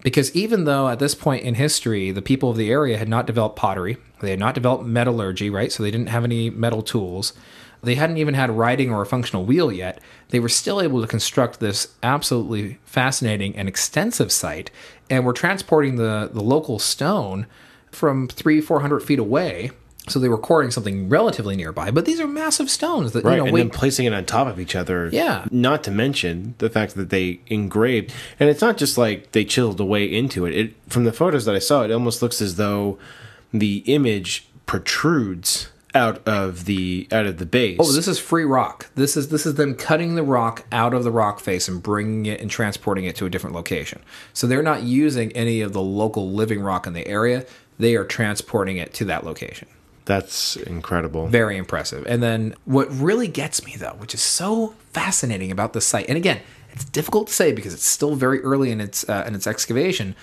[0.03, 3.27] Because even though at this point in history, the people of the area had not
[3.27, 5.71] developed pottery, they had not developed metallurgy, right?
[5.71, 7.33] So they didn't have any metal tools.
[7.83, 9.99] They hadn't even had writing or a functional wheel yet.
[10.29, 14.69] They were still able to construct this absolutely fascinating and extensive site,
[15.09, 17.47] and were transporting the, the local stone
[17.91, 19.71] from three, four hundred feet away.
[20.07, 23.37] So they were quarrying something relatively nearby, but these are massive stones that Right, you
[23.37, 25.09] know and then placing it on top of each other.
[25.11, 25.45] Yeah.
[25.51, 29.79] Not to mention the fact that they engraved, and it's not just like they chiseled
[29.79, 30.55] away into it.
[30.55, 32.97] It from the photos that I saw, it almost looks as though
[33.53, 37.77] the image protrudes out of the out of the base.
[37.79, 38.89] Oh, this is free rock.
[38.95, 42.25] This is this is them cutting the rock out of the rock face and bringing
[42.25, 44.01] it and transporting it to a different location.
[44.33, 47.45] So they're not using any of the local living rock in the area.
[47.77, 49.67] They are transporting it to that location.
[50.05, 51.27] That's incredible.
[51.27, 52.05] Very impressive.
[52.07, 56.17] And then what really gets me though, which is so fascinating about the site, and
[56.17, 59.47] again, it's difficult to say because it's still very early in its uh, in its
[59.47, 60.15] excavation.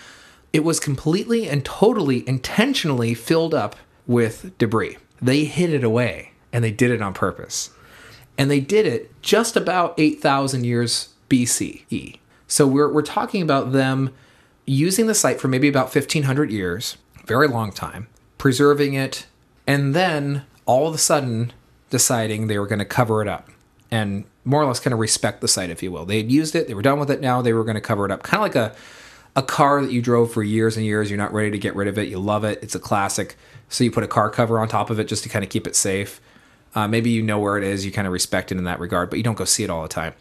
[0.53, 3.77] It was completely and totally intentionally filled up
[4.07, 4.97] with debris.
[5.21, 7.71] They hid it away, and they did it on purpose.
[8.37, 12.19] And they did it just about 8,000 years BCE.
[12.47, 14.15] So we're, we're talking about them
[14.65, 19.27] using the site for maybe about 1,500 years, very long time, preserving it,
[19.67, 21.53] and then all of a sudden
[21.91, 23.51] deciding they were going to cover it up
[23.91, 26.05] and more or less kind of respect the site, if you will.
[26.05, 28.05] They had used it, they were done with it, now they were going to cover
[28.05, 28.23] it up.
[28.23, 28.77] Kind of like a,
[29.39, 31.87] a car that you drove for years and years, you're not ready to get rid
[31.87, 33.37] of it, you love it, it's a classic.
[33.69, 35.65] So you put a car cover on top of it just to kind of keep
[35.69, 36.21] it safe.
[36.75, 39.11] Uh, maybe you know where it is, you kind of respect it in that regard,
[39.11, 40.13] but you don't go see it all the time.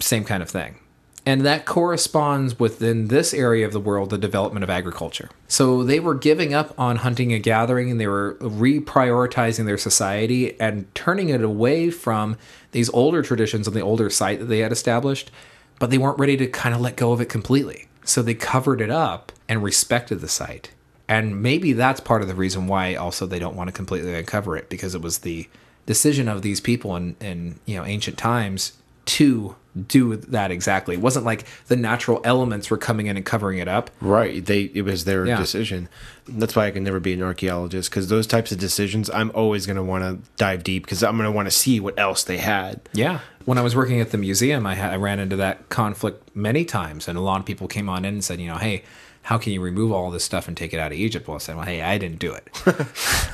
[0.00, 0.78] Same kind of thing.
[1.26, 5.28] And that corresponds within this area of the world, the development of agriculture.
[5.46, 10.58] So they were giving up on hunting and gathering, and they were reprioritizing their society
[10.58, 12.38] and turning it away from
[12.72, 15.30] these older traditions on the older site that they had established,
[15.78, 17.88] but they weren't ready to kind of let go of it completely.
[18.04, 20.70] So they covered it up and respected the site.
[21.08, 24.56] And maybe that's part of the reason why also they don't want to completely uncover
[24.56, 25.48] it because it was the
[25.86, 28.72] decision of these people in, in you know ancient times
[29.04, 29.54] to
[29.88, 30.94] do that exactly.
[30.94, 33.90] It wasn't like the natural elements were coming in and covering it up.
[34.00, 34.44] Right.
[34.44, 35.36] They it was their Yeah.
[35.36, 35.88] decision.
[36.26, 39.66] That's why I can never be an archaeologist because those types of decisions, I'm always
[39.66, 42.22] going to want to dive deep because I'm going to want to see what else
[42.24, 42.80] they had.
[42.94, 43.18] Yeah.
[43.44, 46.64] When I was working at the museum, I, had, I ran into that conflict many
[46.64, 48.82] times, and a lot of people came on in and said, you know, hey,
[49.22, 51.26] how can you remove all this stuff and take it out of Egypt?
[51.26, 52.48] Well, I said, well, hey, I didn't do it.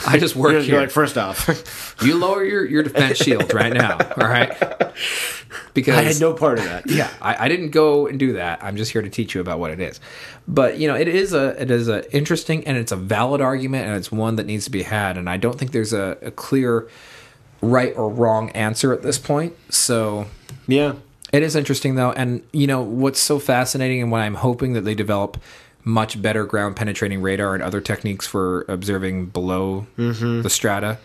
[0.07, 0.71] I just work You're, here.
[0.75, 4.51] you're like, first off, you lower your, your defense shield right now, all right?
[5.75, 6.89] Because I had no part of that.
[6.89, 9.59] yeah I, I didn't go and do that i'm just here to teach you about
[9.61, 10.01] what it is
[10.49, 13.87] but you know it is a it is a interesting and it's a valid argument
[13.87, 16.31] and it's one that needs to be had and i don't think there's a, a
[16.33, 16.89] clear
[17.61, 19.55] right or wrong answer at this point.
[19.69, 20.27] So
[20.67, 20.95] Yeah.
[21.33, 24.81] it is interesting though and you know what's so fascinating and what i'm hoping that
[24.81, 25.37] they develop
[25.85, 30.43] much better ground penetrating radar and other techniques for observing below mm-hmm.
[30.43, 30.99] the strata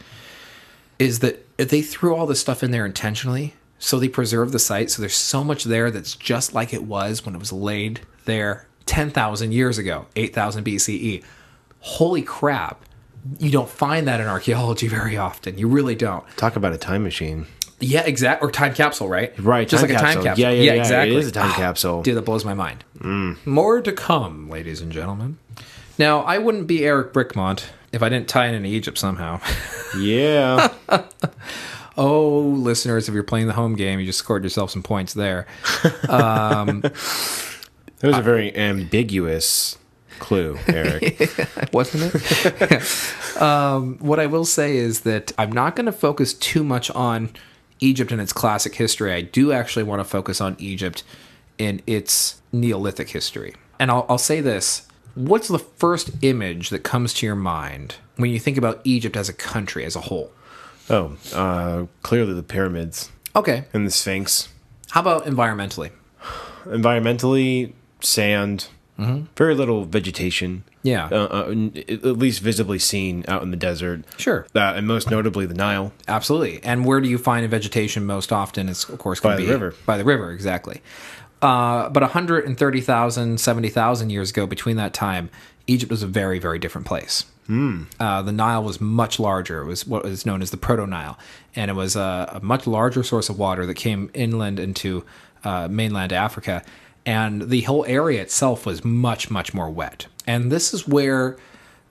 [0.98, 3.54] is that they threw all this stuff in there intentionally.
[3.80, 7.26] So they preserve the site so there's so much there that's just like it was
[7.26, 11.24] when it was laid there 10,000 years ago 8,000 BCE
[11.82, 12.84] holy crap
[13.40, 17.04] you don't find that in archaeology very often you really don't Talk about a time
[17.04, 17.48] machine.
[17.80, 19.34] yeah, exact or time capsule, right?
[19.40, 20.24] Right, just like a time capsule.
[20.24, 20.42] capsule.
[20.44, 21.16] Yeah, yeah, yeah, exactly.
[21.16, 22.02] It is a time Ah, capsule.
[22.04, 22.84] Dude, that blows my mind.
[23.46, 25.38] More to come, ladies and gentlemen.
[25.98, 29.40] Now, I wouldn't be Eric Brickmont if I didn't tie it into Egypt somehow.
[30.00, 30.70] Yeah.
[31.98, 35.48] oh, listeners, if you're playing the home game, you just scored yourself some points there.
[36.10, 39.78] Um, that was a very ambiguous
[40.20, 41.30] clue, Eric.
[41.74, 43.38] wasn't it?
[43.42, 47.30] um, what I will say is that I'm not going to focus too much on
[47.80, 49.12] Egypt and its classic history.
[49.14, 51.04] I do actually want to focus on Egypt
[51.58, 53.56] in its Neolithic history.
[53.80, 58.32] And I'll, I'll say this what's the first image that comes to your mind when
[58.32, 60.32] you think about Egypt as a country, as a whole?
[60.90, 63.66] oh, uh, clearly the pyramids Okay.
[63.74, 64.50] and the Sphinx.
[64.92, 65.92] How about environmentally?
[66.66, 70.64] Environmentally, sand, Very little vegetation.
[70.84, 71.10] Yeah.
[71.12, 74.06] Uh, uh, at least visibly seen out in the desert.
[74.18, 74.48] Sure.
[74.56, 75.92] Uh, and most notably the Nile.
[76.08, 76.64] Absolutely.
[76.64, 78.70] And where do you find vegetation most often?
[78.70, 79.76] It's of course going By the be river.
[79.86, 80.82] By the river, exactly.
[81.42, 85.30] Uh, but 130,000, 70,000 years ago, between that time,
[85.68, 87.26] Egypt was a very, very different place.
[88.00, 89.62] Uh, the Nile was much larger.
[89.62, 91.20] It was what is known as the Proto Nile,
[91.56, 95.06] and it was a, a much larger source of water that came inland into
[95.44, 96.64] uh, mainland Africa.
[97.06, 100.08] And the whole area itself was much, much more wet.
[100.26, 101.38] And this is where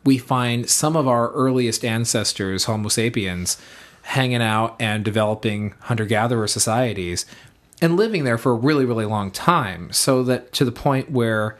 [0.04, 3.56] we find some of our earliest ancestors, Homo sapiens,
[4.02, 7.24] hanging out and developing hunter gatherer societies
[7.80, 9.92] and living there for a really, really long time.
[9.92, 11.56] So that to the point where,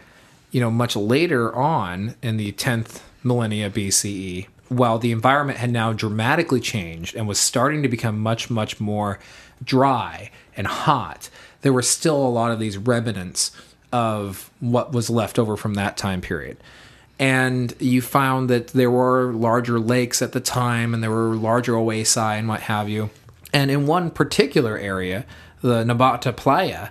[0.50, 5.92] you know, much later on in the 10th millennia BCE, while the environment had now
[5.92, 9.18] dramatically changed and was starting to become much, much more
[9.62, 11.30] dry and hot,
[11.64, 13.50] there were still a lot of these remnants
[13.92, 16.56] of what was left over from that time period
[17.18, 21.76] and you found that there were larger lakes at the time and there were larger
[21.76, 23.10] oasis and what have you.
[23.52, 25.24] And in one particular area,
[25.60, 26.88] the Nabata Playa,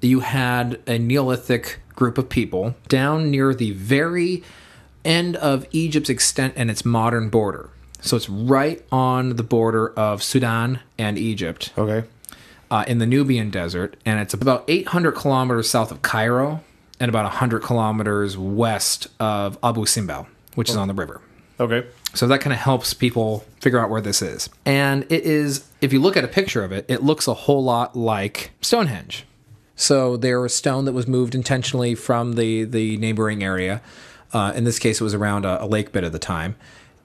[0.00, 4.44] you had a Neolithic group of people down near the very
[5.04, 7.70] end of Egypt's extent and its modern border.
[8.00, 12.06] So it's right on the border of Sudan and Egypt Okay.
[12.70, 16.62] Uh, in the Nubian desert, and it's about 800 kilometers south of Cairo
[16.98, 21.20] and about 100 kilometers west of Abu Simbel, which is on the river.
[21.58, 21.86] Okay.
[22.14, 24.48] So that kind of helps people figure out where this is.
[24.64, 27.62] And it is, if you look at a picture of it, it looks a whole
[27.62, 29.24] lot like Stonehenge.
[29.74, 33.82] So there was a stone that was moved intentionally from the, the neighboring area.
[34.32, 36.56] Uh, in this case, it was around a, a lake bed at the time.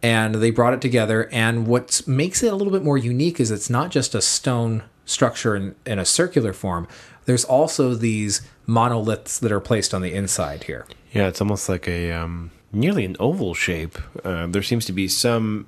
[0.02, 1.30] And they brought it together.
[1.32, 4.84] And what makes it a little bit more unique is it's not just a stone
[5.06, 6.88] structure in, in a circular form,
[7.26, 10.86] there's also these monoliths that are placed on the inside here.
[11.12, 13.98] Yeah, it's almost like a um, nearly an oval shape.
[14.24, 15.68] Uh, there seems to be some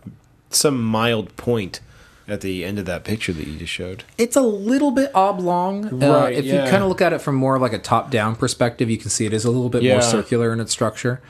[0.49, 1.79] some mild point
[2.27, 4.03] at the end of that picture that you just showed.
[4.17, 6.01] It's a little bit oblong.
[6.01, 6.63] Uh, if yeah.
[6.63, 9.25] you kind of look at it from more like a top-down perspective, you can see
[9.25, 9.93] it is a little bit Yeah.
[9.93, 11.21] more circular in its structure.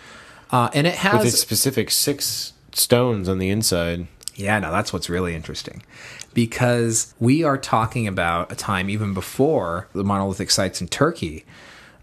[0.52, 4.08] Uh, and it With has its specific six stones on the inside.
[4.36, 5.82] Yeah, no, that's what's really interesting.
[6.34, 11.46] Because we are talking about a time even before the monolithic sites in Turkey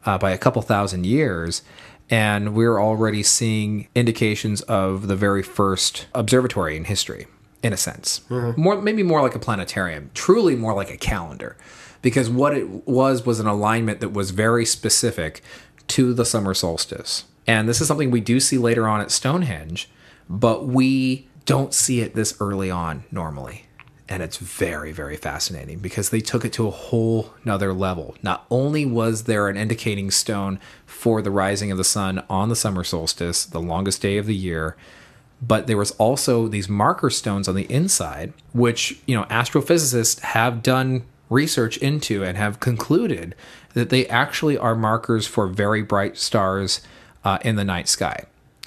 [0.06, 1.62] uh, by a couple thousand years.
[2.08, 7.28] And we're already seeing indications of the very first observatory in history,
[7.62, 8.22] in a sense.
[8.56, 11.56] More, maybe more like a planetarium, truly more like a calendar.
[12.02, 15.42] Because what it was was an alignment that was very specific
[15.88, 17.24] to the summer solstice.
[17.46, 19.88] And this is something we do see later on at Stonehenge,
[20.28, 23.66] but we don't see it this early on normally.
[24.10, 28.16] And it's very, very fascinating because they took it to a whole nother level.
[28.24, 32.56] Not only was there an indicating stone for the rising of the sun on the
[32.56, 34.76] summer solstice, the longest day of the year,
[35.40, 40.60] but there was also these marker stones on the inside, which, you know, astrophysicists have
[40.62, 43.36] done research into and have concluded
[43.74, 46.80] that they actually are markers for very bright stars
[47.24, 48.24] uh, in the night sky.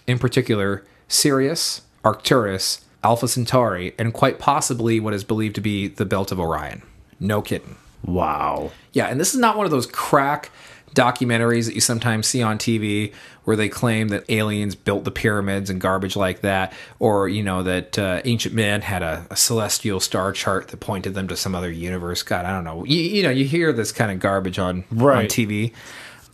[0.08, 6.05] In particular, Sirius, Arcturus, Alpha Centauri, and quite possibly what is believed to be the
[6.05, 6.81] Belt of Orion.
[7.19, 7.75] No kidding.
[8.05, 8.71] Wow.
[8.91, 10.51] Yeah, and this is not one of those crack
[10.93, 13.13] documentaries that you sometimes see on TV
[13.45, 17.63] where they claim that aliens built the pyramids and garbage like that, or you know
[17.63, 21.55] that uh, ancient man had a, a celestial star chart that pointed them to some
[21.55, 22.23] other universe.
[22.23, 22.85] God, I don't know.
[22.85, 25.73] You, you know, you hear this kind of garbage on on TV.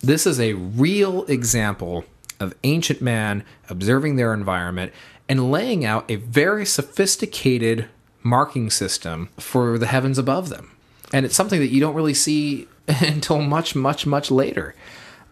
[0.02, 2.06] This is a real example
[2.40, 4.94] of ancient man observing their environment
[5.30, 7.88] and laying out a very sophisticated
[8.24, 10.76] marking system for the heavens above them.
[11.14, 14.76] And it's something that you don't really see until much, much, much later.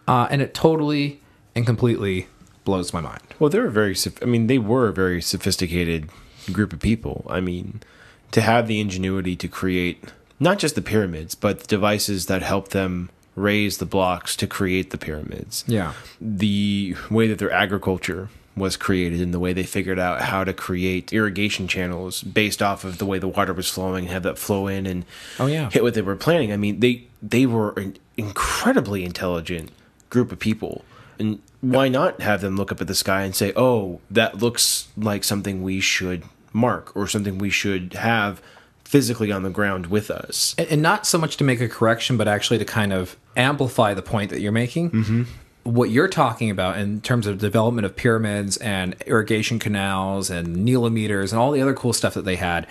[0.06, 1.20] Uh, and it totally
[1.54, 2.28] and completely
[2.64, 3.22] blows my mind.
[3.38, 6.08] Well, they were very, I mean, they were a very sophisticated
[6.52, 7.26] group of people.
[7.28, 7.82] I mean,
[8.30, 10.04] to have the ingenuity to create
[10.40, 14.90] not just the pyramids, but the devices that help them raise the blocks to create
[14.90, 15.64] the pyramids.
[15.66, 15.94] Yeah.
[16.20, 20.52] The way that their agriculture was created and the way they figured out how to
[20.52, 24.38] create irrigation channels based off of the way the water was flowing and have that
[24.38, 25.04] flow in and
[25.38, 25.70] Oh, yeah.
[25.70, 26.52] hit what they were planning.
[26.52, 29.70] I mean, they they were an incredibly intelligent
[30.10, 30.84] group of people.
[31.18, 34.88] And why not have them look up at the sky and say, "Oh, that looks
[34.96, 38.40] like something we should mark or something we should have
[38.84, 42.16] physically on the ground with us." And, and not so much to make a correction,
[42.16, 44.90] but actually to kind of amplify the point that you're making.
[44.92, 45.22] Mm-hmm.
[45.68, 51.30] What you're talking about in terms of development of pyramids and irrigation canals and nilometers
[51.30, 52.66] and all the other cool stuff that they had,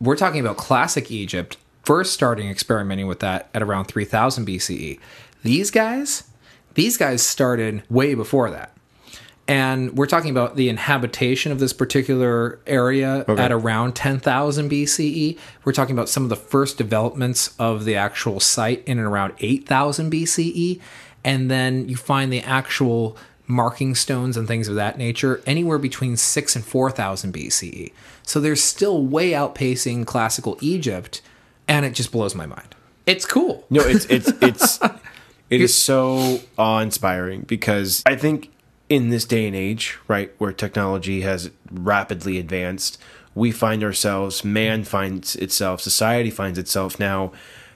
[0.00, 4.98] we're talking about classic Egypt first starting experimenting with that at around 3000 BCE.
[5.44, 6.24] These guys
[6.76, 8.70] These guys started way before that.
[9.48, 15.38] And we're talking about the inhabitation of this particular area at around 10,000 BCE.
[15.64, 19.34] We're talking about some of the first developments of the actual site in and around
[19.38, 20.80] 8,000 BCE.
[21.26, 23.18] And then you find the actual
[23.48, 27.92] marking stones and things of that nature anywhere between 6 and 4,000 BCE.
[28.22, 31.20] So they're still way outpacing classical Egypt.
[31.68, 32.76] And it just blows my mind.
[33.06, 33.64] It's cool.
[33.70, 34.80] No, it's it's it's
[35.50, 38.52] it is so awe inspiring because I think
[38.88, 42.98] in this day and age, right, where technology has rapidly advanced,
[43.34, 47.32] we find ourselves, man finds itself, society finds itself now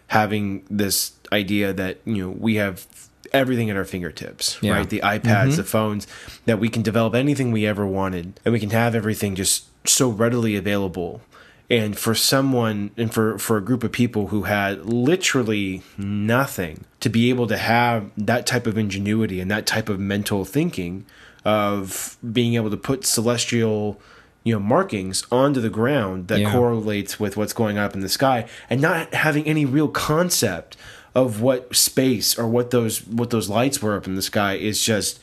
[0.08, 2.86] having this idea that, you know, we have
[3.32, 4.72] everything at our fingertips, Yeah.
[4.72, 4.88] right?
[4.88, 5.62] The iPads, the mm-hmm.
[5.62, 6.06] phones,
[6.46, 10.08] that we can develop anything we ever wanted and we can have everything just so
[10.10, 11.22] readily available
[11.70, 17.08] and for someone and for for a group of people who had literally nothing to
[17.08, 21.06] be able to have that type of ingenuity and that type of mental thinking
[21.44, 24.00] of being able to put celestial
[24.42, 26.52] you know markings onto the ground that Yeah.
[26.52, 30.76] correlates with what's going up in the sky and not having any real concept
[31.14, 34.82] of what space or what those what those lights were up in the sky is
[34.82, 35.18] just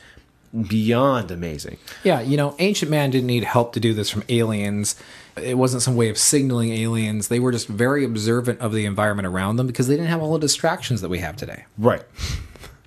[0.68, 4.96] beyond amazing Yeah, you know, ancient man didn't need help to do this from aliens.
[5.36, 7.28] It wasn't some way of signaling aliens.
[7.28, 10.32] They were just very observant of the environment around them because they didn't have all
[10.32, 11.64] the distractions that we have today.
[11.76, 12.02] right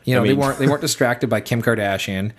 [0.05, 2.31] You know, I mean- they weren't they weren't distracted by Kim Kardashian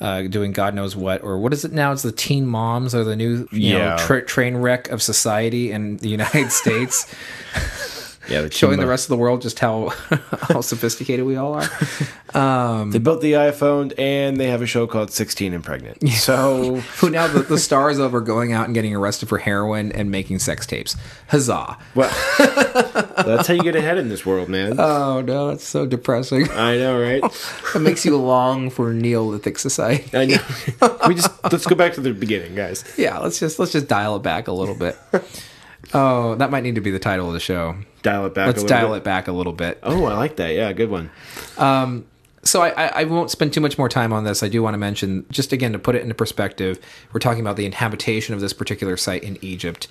[0.00, 1.92] uh, doing God knows what, or what is it now?
[1.92, 3.96] It's the teen moms or the new you Yeah.
[3.96, 7.06] know tra- train wreck of society in the United States,
[8.30, 9.88] yeah the showing the rest of the world just how
[10.48, 11.68] how sophisticated we all are.
[12.34, 16.08] Um, they built the iPhone and they have a show called 16 and Pregnant.
[16.10, 19.90] So, Who now the, the stars of are going out and getting arrested for heroin
[19.90, 20.96] and making sex tapes.
[21.28, 21.76] Huzzah!
[21.96, 22.08] well,
[22.38, 24.78] that's how you get ahead in this world, man.
[24.78, 26.48] Oh no, it's so depressing.
[26.50, 27.22] I know, right?
[27.74, 30.16] It makes you long for Neolithic society.
[30.16, 30.98] I know.
[31.08, 32.84] we just let's go back to the beginning, guys.
[32.96, 34.96] Yeah, let's just let's just dial it back a little bit.
[35.94, 37.76] Oh, that might need to be the title of the show.
[38.02, 38.46] Dial it back.
[38.48, 38.96] Let's a little dial bit.
[38.98, 39.78] it back a little bit.
[39.82, 40.54] Oh, I like that.
[40.54, 41.10] Yeah, good one.
[42.42, 44.42] So I, I, I won't spend too much more time on this.
[44.42, 46.78] I do want to mention, just again to put it into perspective,
[47.12, 49.88] we're talking about the inhabitation of this particular site in Egypt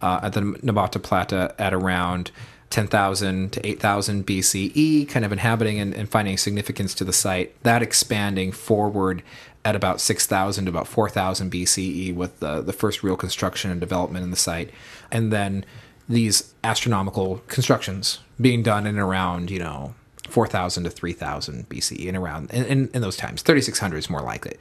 [0.00, 2.32] uh, at the Nabata Playa at around
[2.70, 7.54] 10,000 to 8,000 BCE, kind of inhabiting and, and finding significance to the site.
[7.62, 9.22] That expanding forward
[9.64, 14.24] at about 6,000 to about 4,000 BCE with the, the first real construction and development
[14.24, 14.70] in the site.
[15.12, 15.64] And then
[16.08, 19.94] these astronomical constructions being done in around, you know,
[20.28, 23.42] 4,000 to 3,000 BCE and around in, in, in those times.
[23.42, 24.56] 3,600 is more likely.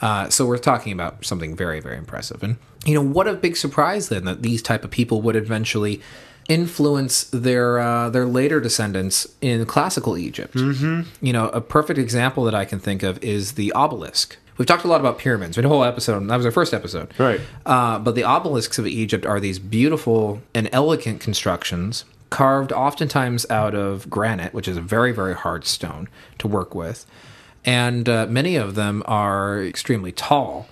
[0.00, 2.42] Uh, so we're talking about something very, very impressive.
[2.42, 6.00] And, you know, what a big surprise then that these type of people would eventually
[6.48, 10.54] influence their uh, their later descendants in classical Egypt.
[10.54, 11.24] Mm-hmm.
[11.24, 14.36] You know, a perfect example that I can think of is the obelisk.
[14.60, 15.56] We've talked a lot about pyramids.
[15.56, 16.28] We had a whole episode.
[16.28, 17.14] That was our first episode.
[17.16, 17.40] Right.
[17.64, 23.74] Uh, but the obelisks of Egypt are these beautiful and elegant constructions carved oftentimes out
[23.74, 27.06] of granite, which is a very, very hard stone to work with.
[27.64, 30.68] And uh, many of them are extremely tall.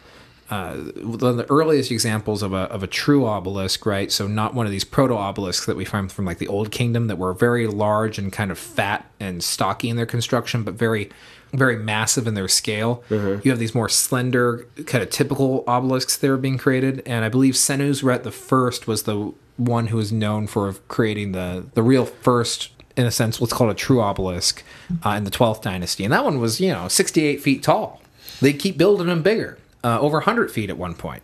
[0.50, 4.12] Uh, one of the earliest examples of a, of a true obelisk, right?
[4.12, 7.06] So, not one of these proto obelisks that we find from like the Old Kingdom
[7.06, 11.10] that were very large and kind of fat and stocky in their construction, but very,
[11.52, 13.02] very massive in their scale.
[13.42, 17.02] You have these more slender, kind of typical obelisks that are being created.
[17.06, 21.66] And I believe Senusret the First was the one who was known for creating the,
[21.74, 24.64] the real first in a sense, what's called a true obelisk
[25.06, 26.02] uh, in the 12th dynasty.
[26.02, 28.02] And that one was, you know, 68 feet tall.
[28.40, 31.22] They keep building them bigger, uh, over 100 feet at one point.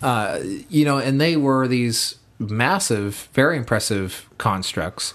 [0.00, 5.12] Uh, you know, and they were these massive, very impressive constructs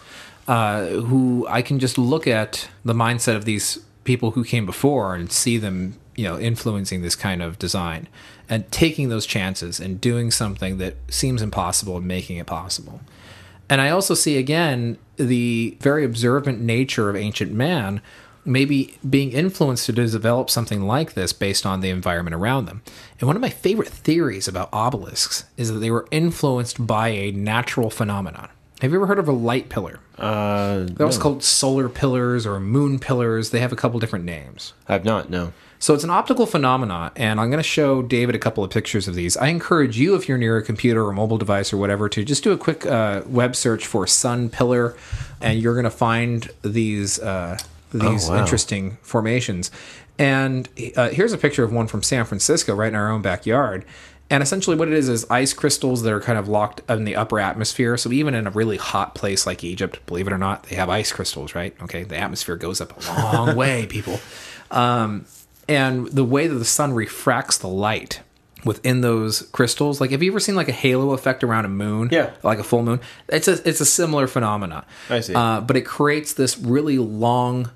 [0.47, 5.13] uh, who I can just look at the mindset of these people who came before
[5.13, 8.07] and see them, you know, influencing this kind of design
[8.49, 13.01] and taking those chances and doing something that seems impossible and making it possible.
[13.69, 18.01] And I also see again the very observant nature of ancient man
[18.45, 22.81] maybe being influenced to develop something like this based on the environment around them.
[23.19, 27.31] And one of my favorite theories about obelisks is that they were influenced by a
[27.31, 28.47] natural phenomenon.
[28.82, 29.99] Have you ever heard of a light pillar?
[30.19, 33.49] Uh, They're also called solar pillars or moon pillars.
[33.49, 34.73] They have a couple different names.
[34.88, 35.32] I've not.
[35.32, 35.51] No.
[35.80, 39.07] So it's an optical phenomena, and I'm going to show David a couple of pictures
[39.07, 39.38] of these.
[39.38, 42.43] I encourage you, if you're near a computer or mobile device or whatever, to just
[42.43, 44.95] do a quick uh, web search for sun pillar,
[45.41, 47.57] and you're going to find these uh,
[47.91, 48.39] these wow.
[48.39, 49.71] interesting formations.
[50.19, 53.86] And uh, here's a picture of one from San Francisco, right in our own backyard.
[54.30, 57.15] And essentially, what it is is ice crystals that are kind of locked in the
[57.15, 57.95] upper atmosphere.
[57.95, 60.89] So even in a really hot place like Egypt, believe it or not, they have
[60.89, 61.73] ice crystals, right?
[61.84, 64.19] Okay, the atmosphere goes up a long way, people.
[64.69, 65.25] Um,
[65.69, 68.19] and the way that the sun refracts the light
[68.65, 72.09] within those crystals, like have you ever seen like a halo effect around a moon?
[72.11, 72.32] Yeah.
[72.43, 72.99] like a full moon.
[73.30, 74.84] It's a it's a similar phenomena.
[75.09, 75.36] I see.
[75.36, 77.69] Uh, but it creates this really long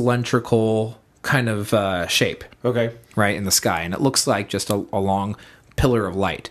[0.00, 2.94] cylindrical kind of uh, shape Okay.
[3.16, 5.34] right in the sky and it looks like just a, a long
[5.76, 6.50] pillar of light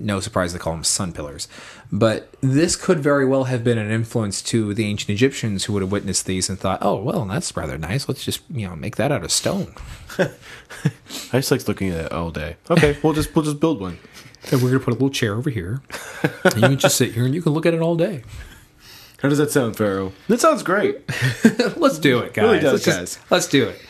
[0.00, 1.48] no surprise they call them sun pillars
[1.90, 5.82] but this could very well have been an influence to the ancient egyptians who would
[5.82, 8.94] have witnessed these and thought oh well that's rather nice let's just you know make
[8.96, 9.74] that out of stone
[10.18, 12.56] I just like looking at it all day.
[12.70, 13.98] Okay, we'll just we'll just build one.
[14.50, 15.80] and we're gonna put a little chair over here
[16.44, 18.22] and you can just sit here and you can look at it all day
[19.22, 20.12] How does that sound, Pharaoh?
[20.28, 21.00] That sounds great.
[21.76, 23.18] let's do it guys Really does, let's, just- guys.
[23.30, 23.80] let's do it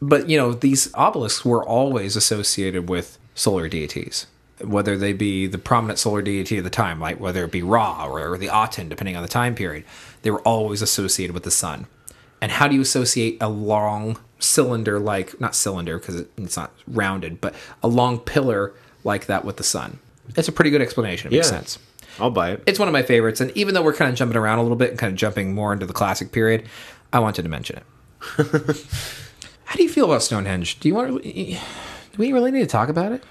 [0.00, 4.26] but you know these obelisks were always associated with solar deities
[4.62, 8.06] whether they be the prominent solar deity of the time like whether it be ra
[8.06, 9.84] or the aten depending on the time period
[10.22, 11.86] they were always associated with the sun.
[12.40, 17.40] And how do you associate a long cylinder like not cylinder because it's not rounded
[17.40, 18.72] but a long pillar
[19.04, 19.98] like that with the sun?
[20.36, 21.32] It's a pretty good explanation.
[21.32, 21.78] It makes sense.
[22.18, 22.62] I'll buy it.
[22.66, 23.40] it's one of my favorites.
[23.40, 25.54] And even though we're kind of jumping around a little bit and kind of jumping
[25.54, 26.68] more into the classic period
[27.12, 27.84] i wanted to mention it.
[29.64, 30.80] How do you feel about stonehenge?
[30.80, 31.58] Do you want to,
[32.12, 33.22] do we really need to talk about it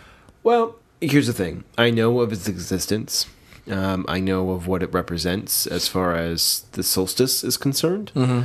[0.43, 1.63] Well, here's the thing.
[1.77, 3.27] I know of its existence.
[3.69, 8.11] Um, I know of what it represents as far as the solstice is concerned.
[8.15, 8.41] Mm-hmm.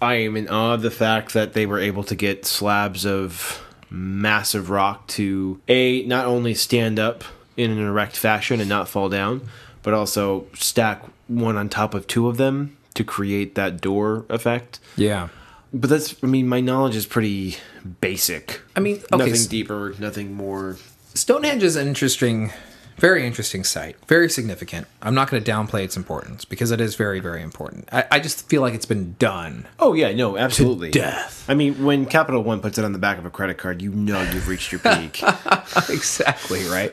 [0.00, 3.64] I am in awe of the fact that they were able to get slabs of
[3.90, 7.24] massive rock to a not only stand up
[7.56, 9.48] in an erect fashion and not fall down,
[9.82, 14.80] but also stack one on top of two of them to create that door effect.
[14.96, 15.28] yeah
[15.72, 17.56] But that's, I mean, my knowledge is pretty
[18.00, 18.60] basic.
[18.76, 20.76] i mean okay nothing s- deeper, nothing more.
[21.14, 22.52] stonehenge is an interesting
[22.96, 26.96] very interesting site very significant i'm not going to downplay its importance because it is
[26.96, 30.90] very very important I, I just feel like it's been done Oh yeah, no, absolutely.
[30.90, 31.44] death.
[31.48, 33.90] I mean, when Capital One puts it on the back of a credit card, you
[33.92, 35.22] know you've reached your peak.
[35.88, 36.92] exactly right.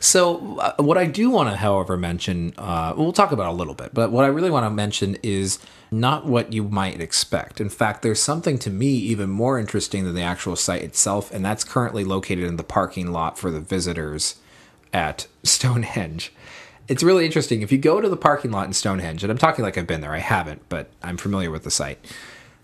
[0.00, 3.56] so, uh, what I do want to, however, mention, uh, we'll talk about it a
[3.56, 5.58] little bit, but what I really want to mention is
[5.90, 7.60] not what you might expect.
[7.60, 11.44] In fact, there's something to me even more interesting than the actual site itself, and
[11.44, 14.36] that's currently located in the parking lot for the visitors
[14.92, 16.32] at Stonehenge.
[16.88, 17.62] It's really interesting.
[17.62, 20.00] If you go to the parking lot in Stonehenge, and I'm talking like I've been
[20.00, 21.98] there, I haven't, but I'm familiar with the site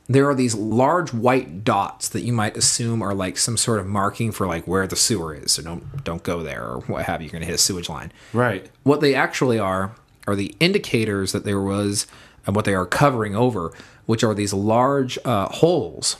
[0.08, 3.86] there are these large white dots that you might assume are like some sort of
[3.86, 5.52] marking for like where the sewer is.
[5.52, 7.26] So don't don't go there or what have you.
[7.26, 8.12] You're gonna hit a sewage line.
[8.32, 8.70] right.
[8.84, 9.92] What they actually are
[10.26, 12.06] are the indicators that there was
[12.46, 13.72] and what they are covering over,
[14.06, 16.16] which are these large uh, holes,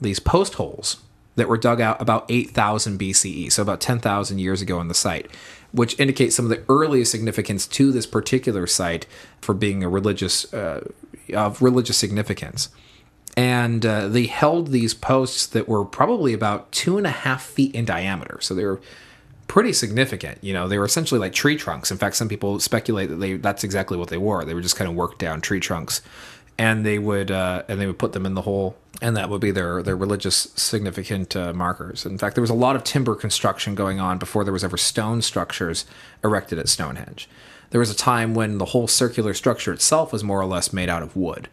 [0.00, 0.98] these post holes
[1.36, 5.28] that were dug out about 8,000 BCE, so about 10,000 years ago on the site,
[5.72, 9.06] which indicates some of the earliest significance to this particular site
[9.40, 10.88] for being a religious uh,
[11.32, 12.68] of religious significance
[13.36, 17.74] and uh, they held these posts that were probably about two and a half feet
[17.74, 18.38] in diameter.
[18.40, 18.80] So they were
[19.48, 20.42] pretty significant.
[20.42, 21.90] You know, they were essentially like tree trunks.
[21.90, 24.44] In fact, some people speculate that they that's exactly what they were.
[24.44, 26.02] They were just kind of worked down tree trunks,
[26.58, 29.40] and they would uh, and they would put them in the hole, and that would
[29.40, 32.06] be their their religious significant uh, markers.
[32.06, 34.76] In fact, there was a lot of timber construction going on before there was ever
[34.76, 35.84] stone structures
[36.22, 37.28] erected at Stonehenge.
[37.70, 40.88] There was a time when the whole circular structure itself was more or less made
[40.88, 41.48] out of wood.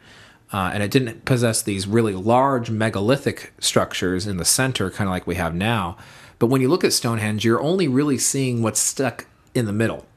[0.53, 5.11] Uh, and it didn't possess these really large megalithic structures in the center, kind of
[5.11, 5.97] like we have now.
[6.41, 10.07] But when you look at Stonehenge, you're only really seeing what's stuck in the middle.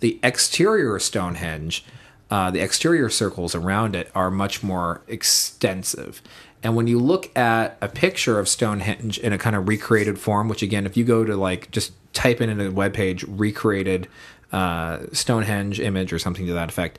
[0.00, 1.84] The exterior of Stonehenge,
[2.30, 6.22] uh, the exterior circles around it are much more extensive.
[6.62, 10.48] And when you look at a picture of Stonehenge in a kind of recreated form,
[10.48, 14.08] which again, if you go to like just type in a web page recreated
[14.52, 16.98] uh, Stonehenge image or something to that effect,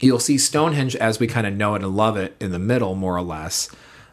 [0.00, 2.94] you'll see Stonehenge as we kind of know it and love it in the middle,
[2.94, 3.68] more or less.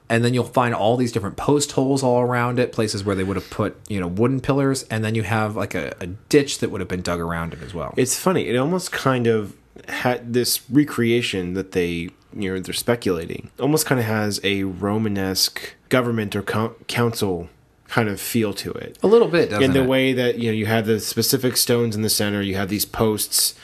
[0.07, 3.23] And then you'll find all these different post holes all around it, places where they
[3.23, 6.59] would have put, you know, wooden pillars, and then you have like a, a ditch
[6.59, 7.93] that would have been dug around it as well.
[7.97, 8.47] It's funny.
[8.47, 9.55] It almost kind of
[9.87, 13.49] had this recreation that they, you know, they're speculating.
[13.59, 17.49] Almost kind of has a Romanesque government or co- council
[17.87, 18.97] kind of feel to it.
[19.03, 19.87] a little bit, doesn't in the it?
[19.87, 22.85] way that you know you have the specific stones in the center, you have these
[22.85, 23.55] posts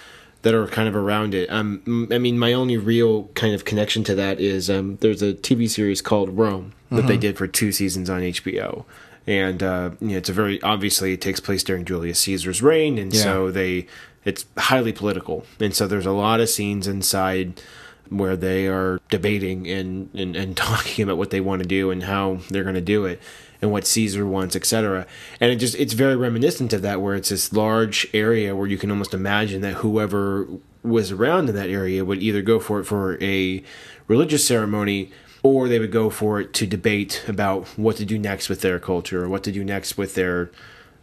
[0.44, 1.50] that are kind of around it.
[1.52, 5.34] Um, I mean, my only real kind of connection to that is um, there's a
[5.34, 8.84] TV series called Rome that they did for two seasons on HBO,
[9.26, 12.98] and uh, you know, it's a very obviously it takes place during Julius Caesar's reign,
[12.98, 13.22] and Yeah.
[13.24, 13.88] so they
[14.26, 17.62] it's highly political, and so there's a lot of scenes inside
[18.10, 22.04] where they are debating and, and, and talking about what they want to do and
[22.04, 23.22] how they're going to do it
[23.62, 25.06] and what Caesar wants, etc.
[25.40, 28.78] And it just it's very reminiscent of that where it's this large area where you
[28.78, 30.48] can almost imagine that whoever
[30.84, 33.64] was around in that area would either go for it for a
[34.08, 35.12] religious ceremony
[35.44, 38.80] or they would go for it to debate about what to do next with their
[38.80, 40.50] culture or what to do next with their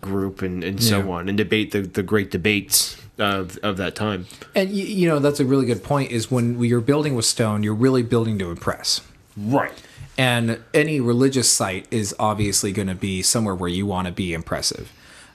[0.00, 1.12] group and, and so Yeah.
[1.12, 4.26] on and debate the, the great debates of, of that time.
[4.54, 6.12] And you, you know that's a really good point.
[6.12, 9.00] Is when you're building with stone, you're really building to impress.
[9.36, 9.72] Right.
[10.18, 14.34] And any religious site is obviously going to be somewhere where you want to be
[14.34, 14.92] impressive.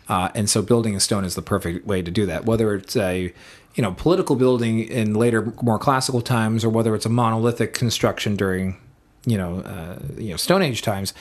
[0.09, 2.45] Uh, and so building in stone is the perfect way to do that.
[2.45, 3.33] Whether it's a
[3.75, 8.35] you know political building in later, more classical times, or whether it's a monolithic construction
[8.35, 8.77] during
[9.25, 11.13] you know uh, you know Stone Age times,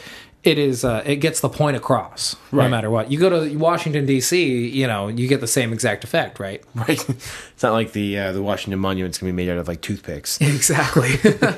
[0.45, 3.11] it is uh, it gets the point across no matter what.
[3.12, 6.62] You go to Washington D.C., you know you get the same exact effect, right?
[6.74, 7.09] Right.
[7.09, 10.40] It's not like the uh, the Washington Monument's gonna be made out of like toothpicks.
[10.62, 11.12] Exactly.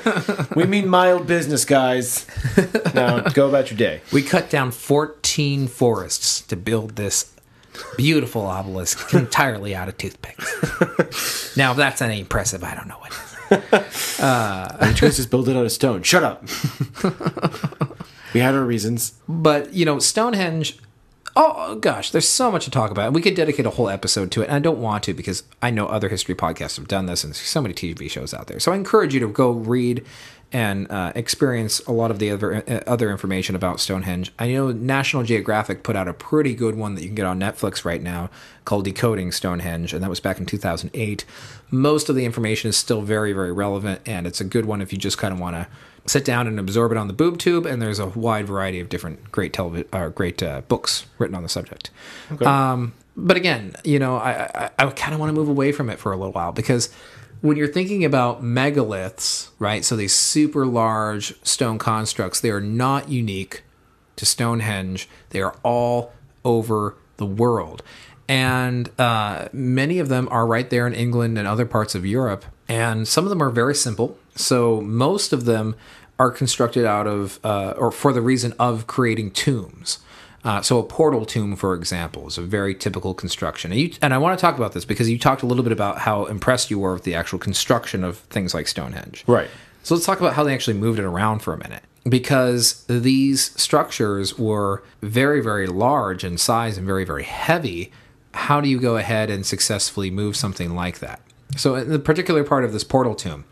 [0.55, 2.27] we mean mild business, guys.
[2.93, 4.01] now go about your day.
[4.13, 7.33] We cut down 14 forests to build this
[7.97, 11.57] beautiful obelisk entirely out of toothpicks.
[11.57, 14.17] now, if that's any impressive, I don't know what is.
[14.17, 16.03] The choice is build it out of stone.
[16.03, 16.43] Shut up.
[18.35, 19.13] We had our reasons.
[19.29, 20.77] But, you know, Stonehenge,
[21.37, 23.13] oh gosh, there's so much to talk about.
[23.13, 25.69] We could dedicate a whole episode to it, and I don't want to because I
[25.69, 28.59] know other history podcasts have done this, and there's so many TV shows out there.
[28.59, 30.05] So I encourage you to go read
[30.51, 34.33] and uh, experience a lot of the other uh, other information about Stonehenge.
[34.37, 37.39] I know National Geographic put out a pretty good one that you can get on
[37.39, 38.29] Netflix right now
[38.65, 41.23] called Decoding Stonehenge, and that was back in 2008.
[41.71, 44.91] Most of the information is still very, very relevant, and it's a good one if
[44.91, 45.67] you just kind of want to
[46.05, 47.65] sit down and absorb it on the boob tube.
[47.65, 51.43] And there's a wide variety of different great television, or great uh, books written on
[51.43, 51.91] the subject.
[52.41, 55.89] Um, but again, you know, I I, I kind of want to move away from
[55.89, 56.89] it for a little while because
[57.41, 59.85] when you're thinking about megaliths, right?
[59.85, 63.63] So these super large stone constructs, they are not unique
[64.15, 65.07] to Stonehenge.
[65.29, 67.83] They are all over the world.
[68.27, 72.45] And uh, many of them are right there in England and other parts of Europe.
[72.67, 74.17] And some of them are very simple.
[74.35, 75.75] So most of them
[76.17, 79.99] are constructed out of, uh, or for the reason of creating tombs.
[80.43, 83.71] Uh, so a portal tomb, for example, is a very typical construction.
[83.71, 85.73] And, you, and I want to talk about this because you talked a little bit
[85.73, 89.23] about how impressed you were with the actual construction of things like Stonehenge.
[89.25, 89.49] Right.
[89.81, 91.81] So let's talk about how they actually moved it around for a minute.
[92.07, 97.91] Because these structures were very, very large in size and very, very heavy.
[98.35, 101.19] How do you go ahead and successfully move something like that?
[101.55, 103.45] So, in the particular part of this portal tomb,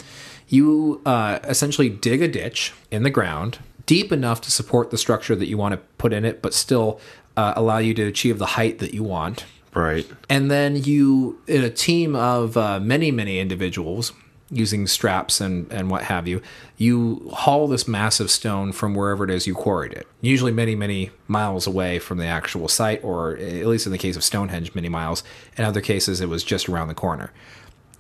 [0.48, 5.36] you uh, essentially dig a ditch in the ground deep enough to support the structure
[5.36, 7.00] that you want to put in it, but still
[7.36, 9.46] uh, allow you to achieve the height that you want.
[9.76, 10.06] Right.
[10.30, 14.14] and then you in a team of uh, many many individuals
[14.52, 16.44] using straps and and what have you
[16.78, 21.10] you haul this massive stone from wherever it is you quarried it usually many many
[21.28, 24.90] miles away from the actual site or at least in the case of stonehenge many
[24.90, 25.24] miles.
[25.58, 27.32] In other cases it was just around the corner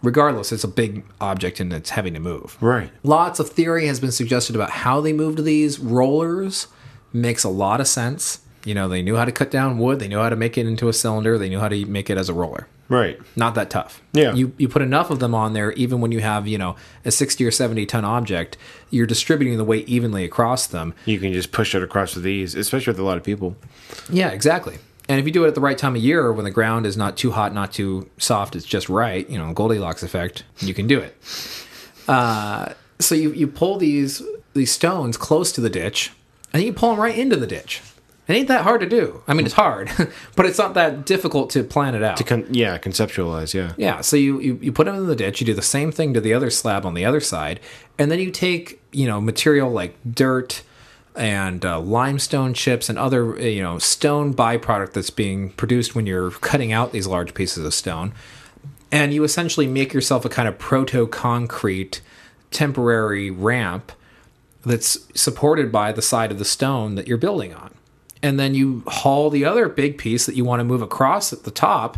[0.04, 2.91] regardless it's a big object and it's heavy to move Right.
[3.01, 6.68] Lots of theory has been suggested about how they moved these rollers.
[7.12, 8.41] Makes a lot of sense.
[8.66, 10.66] You know, they knew how to cut down wood, they knew how to make it
[10.68, 12.68] into a cylinder, they knew how to make it as a roller.
[12.89, 13.20] Right.
[13.36, 14.01] Not that tough.
[14.14, 14.34] Yeah.
[14.34, 17.12] You you put enough of them on there, even when you have, you know, a
[17.12, 18.58] 60 or 70 ton object,
[18.89, 20.93] you're distributing the weight evenly across them.
[21.06, 23.56] You can just push it across with ease, especially with a lot of people.
[24.10, 24.78] Yeah, exactly.
[25.14, 26.97] And if you do it at the right time of year when the ground is
[26.97, 30.88] not too hot, not too soft, it's just right, you know, Goldilocks effect, you can
[30.88, 31.16] do it.
[32.07, 34.24] Uh, so you, you pull these
[34.55, 36.14] these stones close to the ditch,
[36.51, 37.84] and you pull them right into the ditch.
[38.28, 39.22] It ain't that hard to do.
[39.28, 39.91] I mean, it's hard,
[40.36, 42.18] but it's not that difficult to plan it out.
[42.18, 43.53] To Con- yeah, conceptualize.
[43.53, 43.74] Yeah.
[43.78, 45.41] Yeah, so you, you you put them in the ditch.
[45.41, 47.59] You do the same thing to the other slab on the other side,
[47.99, 50.64] and then you take you know material like dirt
[51.16, 56.05] and uh, limestone chips and other uh, you know stone byproduct that's being produced when
[56.05, 58.14] you're cutting out these large pieces of stone,
[58.91, 62.01] and you essentially make yourself a kind of proto concrete
[62.51, 63.91] temporary ramp
[64.66, 67.74] that's supported by the side of the stone that you're building on.
[68.22, 71.43] And then you haul the other big piece that you want to move across at
[71.43, 71.97] the top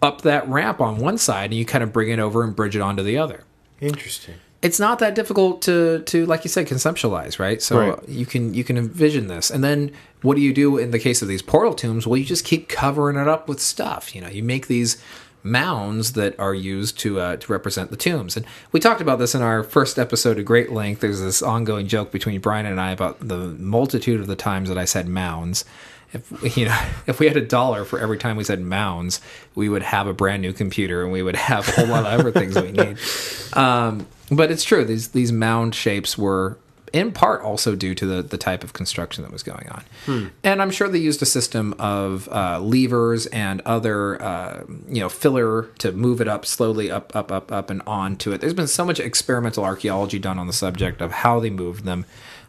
[0.00, 2.76] up that ramp on one side and you kind of bring it over and bridge
[2.76, 3.42] it onto the other.
[3.80, 4.36] Interesting.
[4.62, 7.60] It's not that difficult to to like you said conceptualize, right?
[7.62, 8.08] So Right.
[8.08, 9.50] you can you can envision this.
[9.50, 9.92] And then
[10.22, 12.06] what do you do in the case of these portal tombs?
[12.06, 14.14] Well, you just keep covering it up with stuff.
[14.14, 14.96] You know, you make these
[15.42, 18.36] mounds that are used to uh, to represent the tombs.
[18.36, 21.00] And we talked about this in our first episode at great length.
[21.00, 24.78] There's this ongoing joke between Brian and I about the multitude of the times that
[24.78, 25.64] I said mounds.
[26.12, 29.20] If you know, if we had a dollar for every time we said mounds,
[29.54, 32.20] we would have a brand new computer and we would have a whole lot of
[32.20, 32.98] other things we need.
[33.52, 36.58] Um, but it's true; these these mound shapes were
[36.92, 39.84] in part also due to the, the type of construction that was going on.
[40.04, 40.26] Hmm.
[40.42, 45.08] And I'm sure they used a system of uh, levers and other, uh, you know,
[45.08, 48.40] filler to move it up slowly up, up, up, up, and on to it.
[48.40, 52.06] There's been so much experimental archaeology done on the subject of how they moved them.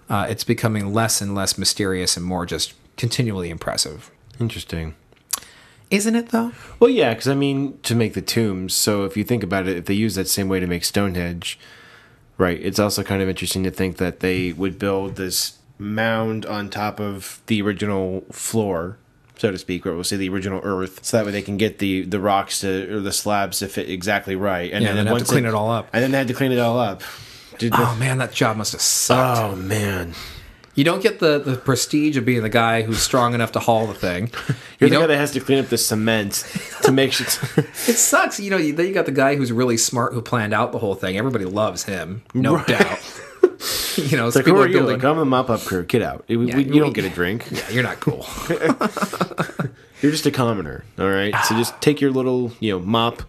[0.09, 4.11] Uh, it's becoming less and less mysterious and more just continually impressive.
[4.39, 4.95] Interesting.
[5.89, 6.51] Isn't it, though?
[6.79, 8.73] Well, yeah, because I mean, to make the tombs.
[8.73, 11.57] So if you think about it, if they use that same way to make Stonehenge,
[12.37, 12.59] right?
[12.61, 16.99] It's also kind of interesting to think that they would build this mound on top
[16.99, 18.97] of the original floor,
[19.37, 21.79] so to speak, or we'll say the original earth, so that way they can get
[21.79, 24.71] the the rocks to or the slabs to fit exactly right.
[24.73, 25.87] And Yeah, and then have to clean it all up.
[25.93, 27.01] And then they had to clean it all up.
[27.59, 29.39] Did Oh, man, that job must have sucked.
[29.39, 30.13] oh man,
[30.77, 33.87] You don't get the, the prestige of being the guy who's strong enough to haul
[33.87, 34.29] the thing.
[34.79, 36.45] you're You the guy that has to clean up the cement
[36.83, 37.25] to make sure.
[37.57, 38.39] It sucks.
[38.39, 40.77] You know, you, then you got the guy who's really smart who planned out the
[40.79, 41.17] whole thing.
[41.17, 42.67] Everybody loves him, no Right.
[42.67, 43.21] doubt.
[43.97, 44.73] you know, so Like, people who are are you?
[44.77, 44.97] building.
[44.99, 45.83] Like, I'm the mop up crew.
[45.83, 46.23] Get out.
[46.29, 47.47] We- we- Yeah, you we- don't get a drink.
[47.51, 48.25] yeah, you're not cool.
[50.01, 51.33] You're just a commoner, all right?
[51.45, 53.23] So just take your little, you know, mop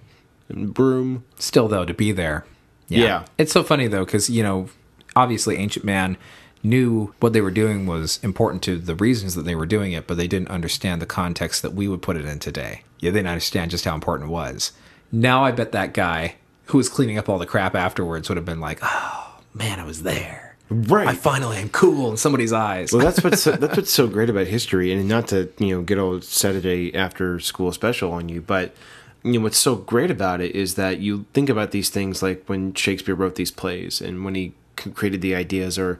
[0.51, 1.25] and broom.
[1.39, 2.45] Still, though, to be there.
[2.89, 3.25] Yeah.
[3.39, 4.69] It's so funny, though, because, you know,
[5.17, 6.19] obviously Ancient Man
[6.63, 10.07] knew what they were doing was important to the reasons that they were doing it,
[10.07, 12.83] but they didn't understand the context that we would put it in today.
[12.99, 14.73] Yeah, they didn't understand just how important it was.
[15.13, 16.37] Now I bet that guy
[16.67, 19.85] who was cleaning up all the crap afterwards would have been like, oh, man, I
[19.85, 20.49] was there.
[20.71, 21.09] Right.
[21.09, 22.93] I finally am cool in somebody's eyes.
[22.93, 25.83] well, that's what's so, that's what's so great about history, and not to you know
[25.83, 28.75] get all Saturday after school special on you, but
[29.23, 32.45] you know what's so great about it is that you think about these things like
[32.47, 35.99] when Shakespeare wrote these plays, and when he created the ideas, or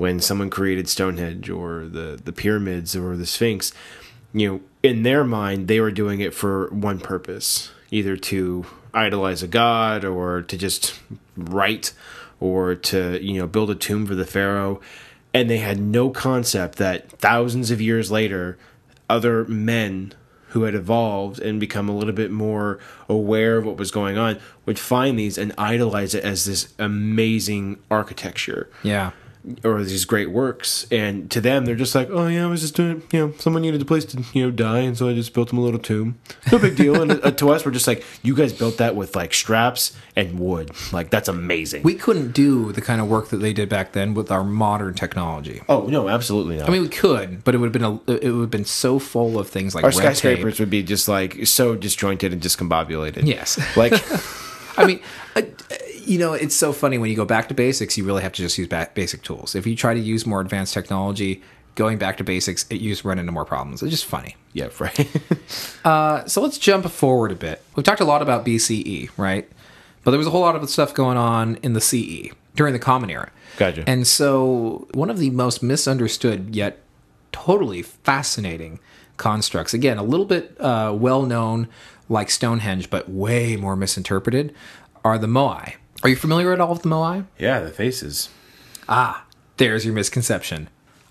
[0.00, 3.72] when someone created Stonehenge, or the the pyramids, or the Sphinx.
[4.32, 9.42] You know, in their mind, they were doing it for one purpose, either to idolize
[9.42, 10.98] a god, or to just
[11.36, 11.92] write
[12.40, 14.80] or to you know build a tomb for the pharaoh
[15.32, 18.58] and they had no concept that thousands of years later
[19.08, 20.12] other men
[20.48, 22.78] who had evolved and become a little bit more
[23.08, 27.78] aware of what was going on would find these and idolize it as this amazing
[27.90, 29.10] architecture yeah.
[29.64, 32.74] Or these great works and to them they're just like oh yeah i was just
[32.76, 35.32] doing you know someone needed a place to you know die and so i just
[35.32, 36.18] built them a little tomb
[36.52, 39.16] no big deal and uh, to us we're just like you guys built that with
[39.16, 43.38] like straps and wood like that's amazing We couldn't do the kind of work that
[43.38, 45.62] they did back then with our modern technology.
[45.68, 48.30] oh no absolutely not I mean, we could, but it would have been a, it
[48.32, 50.16] would have been so full of things like our red tape.
[50.16, 53.58] skyscrapers would be just like so disjointed and discombobulated Yes.
[53.76, 53.92] like
[54.78, 55.00] I mean,
[55.36, 55.46] I,
[56.06, 57.96] you know, it's so funny when you go back to basics.
[57.96, 59.54] You really have to just use basic tools.
[59.54, 61.42] If you try to use more advanced technology,
[61.74, 63.82] going back to basics, it, you just run into more problems.
[63.82, 64.36] It's just funny.
[64.52, 65.08] yeah right
[65.84, 67.62] Uh, so let's jump forward a bit.
[67.74, 69.48] We've talked a lot about BCE, right?
[70.04, 72.78] But there was a whole lot of stuff going on in the CE during the
[72.78, 73.30] Common Era.
[73.56, 73.84] Gotcha.
[73.86, 76.78] And so one of the most misunderstood yet
[77.32, 78.78] totally fascinating
[79.16, 81.68] constructs, again, a little bit uh, well known
[82.08, 84.54] like Stonehenge, but way more misinterpreted,
[85.04, 85.74] are the Moai.
[86.02, 87.26] Are you familiar at all with the Moai?
[87.38, 88.28] yeah the faces
[88.88, 89.24] Ah,
[89.58, 90.68] there's your misconception.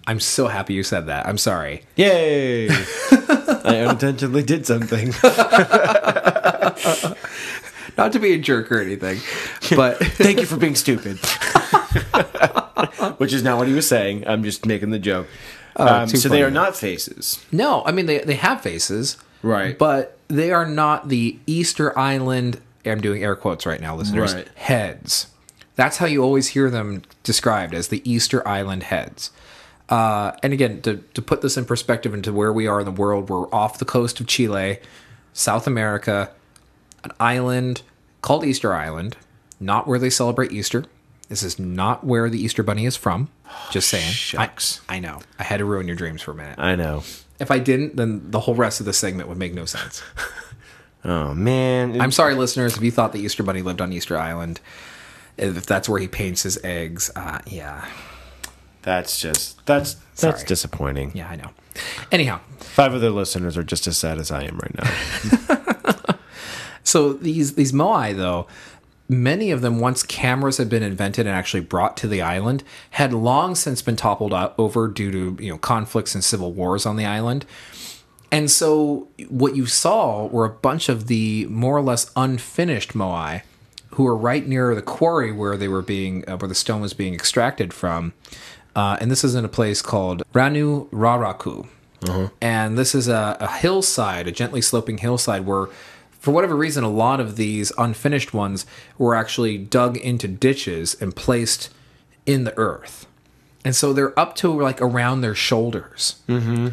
[0.07, 1.25] I'm so happy you said that.
[1.27, 1.83] I'm sorry.
[1.95, 5.13] yay i unintentionally did something
[7.97, 9.19] Not to be a jerk or anything,
[9.75, 11.17] but Thank you for being stupid.
[13.17, 14.25] Which is not what he was saying.
[14.25, 15.27] I'm just making the joke.
[15.75, 17.43] um, too so they are not faces.
[17.51, 19.77] No, I mean they they have faces, Right.
[19.77, 22.61] But they are not the Easter Island.
[22.89, 24.33] I'm doing air quotes right now, listeners.
[24.33, 24.47] Right.
[24.55, 25.27] Heads.
[25.75, 29.31] That's how you always hear them described as the Easter Island heads.
[29.87, 32.91] Uh, and again, to to put this in perspective into where we are in the
[32.91, 34.79] world, we're off the coast of Chile,
[35.33, 36.31] South America,
[37.03, 37.81] an island
[38.21, 39.17] called Easter Island,
[39.59, 40.85] not where they celebrate Easter.
[41.29, 43.29] This is not where the Easter Bunny is from.
[43.71, 44.11] Just saying.
[44.11, 44.81] shucks.
[44.89, 45.21] I, I know.
[45.37, 46.57] I had to ruin your dreams for a minute.
[46.57, 47.03] I know.
[47.39, 50.03] If I didn't, then the whole rest of the segment would make no sense.
[51.03, 51.99] Oh man.
[52.01, 54.59] I'm sorry, listeners, if you thought the Easter Bunny lived on Easter Island,
[55.37, 57.09] if that's where he paints his eggs.
[57.15, 57.85] Uh, yeah,
[58.81, 60.45] that's just that's that's Sorry.
[60.45, 61.11] disappointing.
[61.15, 61.51] yeah, I know.
[62.11, 66.15] Anyhow, Five other listeners are just as sad as I am right now.
[66.83, 68.47] so these these moai though,
[69.07, 73.13] many of them once cameras had been invented and actually brought to the island, had
[73.13, 77.05] long since been toppled over due to you know conflicts and civil wars on the
[77.05, 77.45] island.
[78.31, 83.41] And so what you saw were a bunch of the more or less unfinished moai
[83.91, 86.93] who were right near the quarry where they were being uh, where the stone was
[86.93, 88.13] being extracted from.
[88.75, 91.67] Uh, and this is in a place called Rano Raraku.
[92.39, 95.67] And this is a, a hillside, a gently sloping hillside where
[96.11, 98.65] for whatever reason a lot of these unfinished ones
[98.97, 101.69] were actually dug into ditches and placed
[102.25, 103.05] in the earth.
[103.65, 106.21] and so they're up to like around their shoulders.
[106.29, 106.67] Mm-hmm.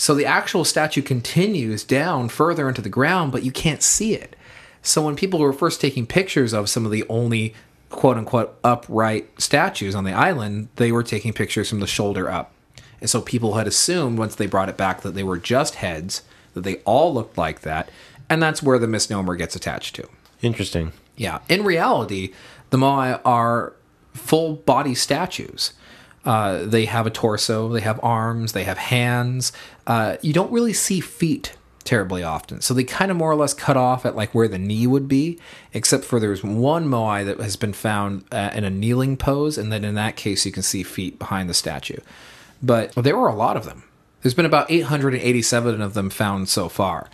[0.00, 4.34] So the actual statue continues down further into the ground, but you can't see it.
[4.80, 7.52] So when people were first taking pictures of some of the only
[7.90, 12.50] quote unquote upright statues on the island, they were taking pictures from the shoulder up.
[13.02, 16.22] And so people had assumed once they brought it back that they were just heads,
[16.54, 17.90] that they all looked like that,
[18.30, 20.08] and that's where the misnomer gets attached to.
[20.40, 20.92] Interesting.
[21.18, 21.40] Yeah.
[21.50, 22.32] In reality,
[22.70, 23.74] the Moai are
[24.14, 25.74] full body statues.
[26.24, 29.52] Uh, they have a torso, they have arms, they have hands.
[29.86, 32.60] Uh, you don't really see feet terribly often.
[32.60, 35.08] So they kind of more or less cut off at like where the knee would
[35.08, 35.38] be,
[35.72, 39.72] except for there's one Moai that has been found uh, in a kneeling pose, and
[39.72, 41.98] then in that case, you can see feet behind the statue.
[42.62, 43.84] But there were a lot of them.
[44.22, 47.08] There's been about 887 of them found so far.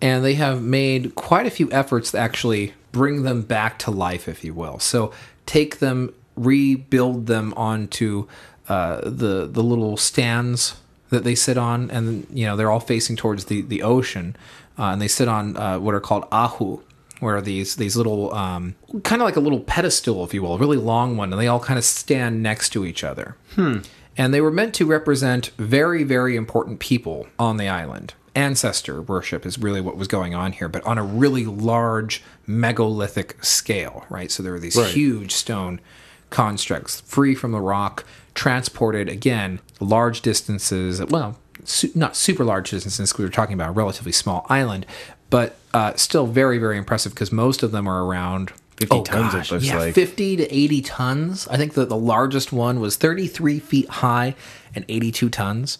[0.00, 4.28] And they have made quite a few efforts to actually bring them back to life,
[4.28, 4.78] if you will.
[4.78, 5.12] So
[5.46, 6.12] take them,
[6.44, 8.26] rebuild them onto
[8.68, 10.76] uh, the the little stands
[11.10, 14.36] that they sit on, and you know they're all facing towards the the ocean,
[14.78, 16.80] uh, and they sit on uh, what are called ahu,
[17.20, 18.74] where these these little um,
[19.04, 21.48] kind of like a little pedestal, if you will, a really long one, and they
[21.48, 23.36] all kind of stand next to each other.
[23.54, 23.78] Hmm.
[24.16, 28.14] And they were meant to represent very very important people on the island.
[28.34, 33.42] Ancestor worship is really what was going on here, but on a really large megalithic
[33.42, 34.30] scale, right?
[34.30, 34.92] So there were these Right.
[34.92, 35.80] huge stone
[36.30, 38.04] constructs free from the rock
[38.34, 43.16] transported again large distances well su- not super large distances.
[43.18, 44.86] we were talking about a relatively small island
[45.30, 49.50] but uh, still very very impressive because most of them are around 50 tons, it
[49.50, 49.94] looks yeah, like.
[49.94, 54.34] 50 to 80 tons i think that the largest one was 33 feet high
[54.74, 55.78] and 82 tons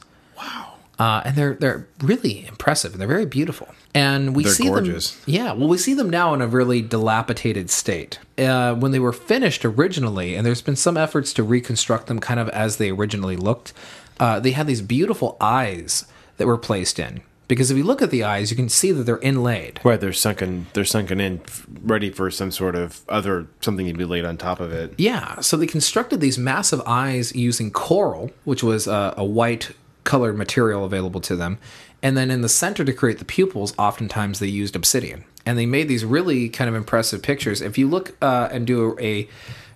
[0.99, 3.69] uh, and they're they're really impressive and they're very beautiful.
[3.95, 5.13] And we They're see gorgeous.
[5.17, 5.53] them, yeah.
[5.53, 8.19] Well, we see them now in a really dilapidated state.
[8.37, 12.39] Uh, when they were finished originally, and there's been some efforts to reconstruct them kind
[12.39, 13.73] of as they originally looked.
[14.21, 16.05] Uh, they had these beautiful eyes
[16.37, 19.05] that were placed in because if you look at the eyes, you can see that
[19.05, 19.81] they're inlaid.
[19.83, 20.67] Right, they're sunken.
[20.75, 21.41] They're sunken in,
[21.83, 24.95] ready for some sort of other something to be laid on top of it.
[24.99, 29.71] Yeah, so they constructed these massive eyes using coral, which was a, a white
[30.09, 31.59] colored material available to them.
[32.03, 35.25] And then in the center to create the pupils, oftentimes they used obsidian.
[35.45, 37.61] And they made these really kind of impressive pictures.
[37.61, 39.29] If you look uh, and do a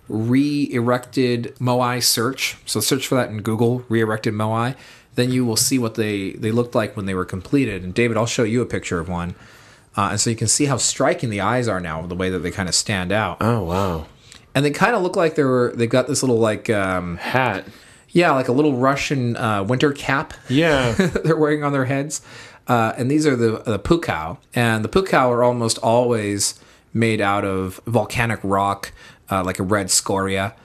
[0.09, 4.75] re erected Moai search, so search for that in Google, re erected Moai,
[5.13, 7.83] then you will see what they, they looked like when they were completed.
[7.83, 9.35] And David, I'll show you a picture of one.
[9.95, 12.39] Uh, and so you can see how striking the eyes are now, the way that
[12.39, 14.07] they kind of stand out Oh wow,
[14.55, 17.67] and they kind of look like they were they've got this little like um hat.
[18.13, 20.33] Yeah like a little russian uh, winter cap.
[20.47, 20.91] Yeah,
[21.23, 22.21] they're wearing on their heads.
[22.67, 26.59] Uh, and these are the the pukao and the pukao are almost always
[26.93, 28.93] made out of volcanic rock
[29.29, 30.55] uh, like a red scoria.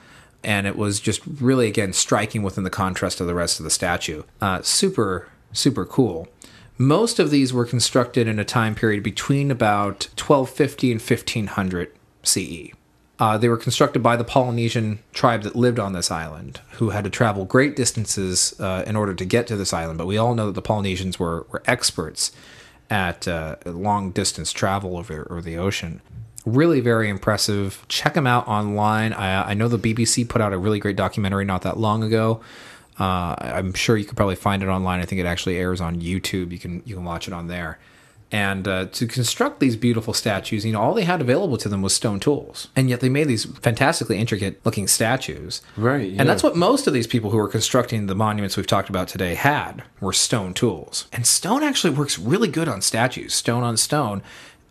[0.41, 3.69] And it was just really again striking within the contrast of the rest of the
[3.69, 4.23] statue.
[4.39, 6.29] Uh, super super cool.
[6.77, 11.91] Most of these were constructed in a time period between about 1250 and 1500
[12.23, 12.71] CE.
[13.19, 17.03] Uh, they were constructed by the Polynesian tribe that lived on this island, who had
[17.03, 19.97] to travel great distances uh, in order to get to this island.
[19.97, 22.31] But we all know that the Polynesians were, were experts
[22.89, 26.01] at uh, long distance travel over, over the ocean.
[26.45, 27.85] Really very impressive.
[27.89, 29.11] Check them out online.
[29.11, 32.41] I, I know the BBC put out a really great documentary not that long ago.
[32.97, 35.01] Uh, I'm sure you could probably find it online.
[35.01, 36.51] I think it actually airs on YouTube.
[36.51, 37.79] You can you can watch it on there.
[38.31, 41.81] And uh, to construct these beautiful statues, you know, all they had available to them
[41.81, 45.61] was stone tools, and yet they made these fantastically intricate looking statues.
[45.75, 46.19] Right, yeah.
[46.19, 49.07] And that's what most of these people who were constructing the monuments we've talked about
[49.07, 51.07] today had were stone tools.
[51.11, 53.33] And stone actually works really good on statues.
[53.33, 54.21] Stone on stone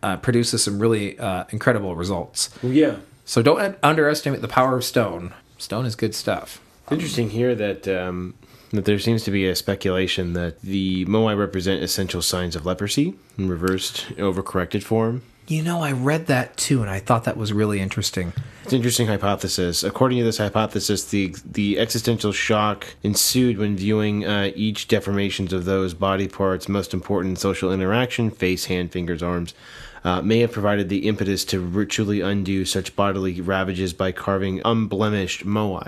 [0.01, 2.49] uh, produces some really uh, incredible results.
[2.63, 2.97] yeah.
[3.25, 5.35] So don't underestimate the power of stone.
[5.59, 6.61] Stone is good stuff.
[6.85, 8.33] It's interesting here that um,
[8.71, 13.15] that there seems to be a speculation that the moai represent essential signs of leprosy
[13.37, 15.23] in reversed, overcorrected form.
[15.47, 18.33] You know, I read that too, and I thought that was really interesting.
[18.63, 19.83] It's an interesting hypothesis.
[19.83, 25.65] According to this hypothesis, the the existential shock ensued when viewing uh, each deformations of
[25.65, 29.55] those body parts most important in social interaction face, hand, fingers, arms.
[30.03, 35.45] Uh, may have provided the impetus to ritually undo such bodily ravages by carving unblemished
[35.45, 35.87] moai.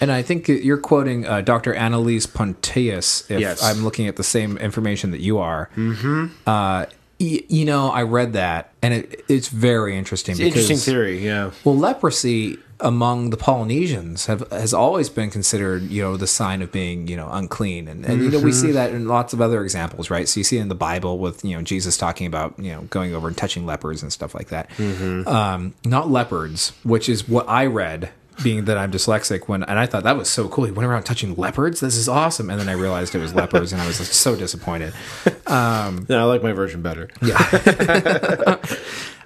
[0.00, 1.72] And I think you're quoting uh, Dr.
[1.74, 3.62] Anneliese Pontius, if Yes.
[3.62, 5.70] I'm looking at the same information that you are.
[5.76, 6.26] Mm-hmm.
[6.46, 6.86] Uh,
[7.20, 10.36] y- you know, I read that, and it, it's very interesting.
[10.36, 11.52] because, Interesting theory, yeah.
[11.64, 16.70] Well, leprosy among the Polynesians have has always been considered, you know, the sign of
[16.70, 18.74] being, you know, unclean, and, and you know we see mm-hmm.
[18.74, 20.28] that in lots of other examples, right?
[20.28, 22.82] So you see it in the Bible with you know Jesus talking about you know
[22.82, 24.68] going over and touching lepers and stuff like that.
[24.70, 25.26] Mm-hmm.
[25.26, 28.10] Um, not leopards, which is what I read
[28.42, 30.64] being that I'm dyslexic, when and I thought that was so cool.
[30.64, 31.80] He went around touching leopards.
[31.80, 32.50] This is awesome.
[32.50, 34.94] And then I realized it was lepers, and I was just so disappointed.
[35.44, 37.10] Um, no, I like my version better.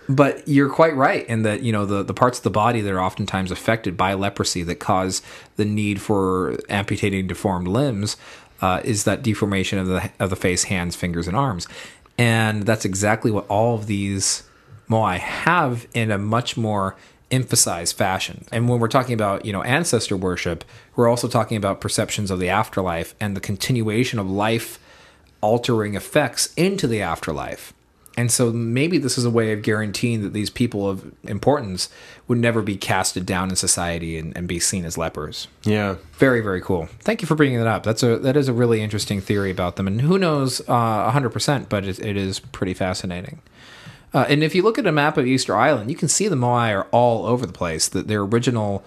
[0.09, 2.93] But you're quite right in that you know the the parts of the body that
[2.93, 5.23] are oftentimes affected by leprosy that cause
[5.57, 8.17] the need for amputating deformed limbs
[8.63, 11.67] uh, is that deformation of the of the face, hands, fingers, and arms,
[12.17, 14.45] and that's exactly what all of these
[14.89, 16.97] moai have in a much more
[17.31, 18.45] emphasized fashion.
[18.53, 22.39] And when we're talking about you know ancestor worship, we're also talking about perceptions of
[22.39, 24.79] the afterlife and the continuation of life
[25.41, 27.73] altering effects into the afterlife.
[28.17, 31.91] And so maybe this is a way of guaranteeing that these people of importance
[32.29, 35.49] would never be casted down in society and, and be seen as lepers.
[35.65, 35.97] Yeah.
[36.15, 36.89] Very, very cool.
[37.01, 37.83] Thank you for bringing that up.
[37.83, 41.31] That's a that is a really interesting theory about them, and who knows uh, hundred
[41.31, 43.43] percent, but it, it is pretty fascinating.
[44.15, 46.37] Uh, and if you look at a map of Easter Island, you can see the
[46.37, 47.87] Moai are all over the place.
[47.87, 48.83] That their original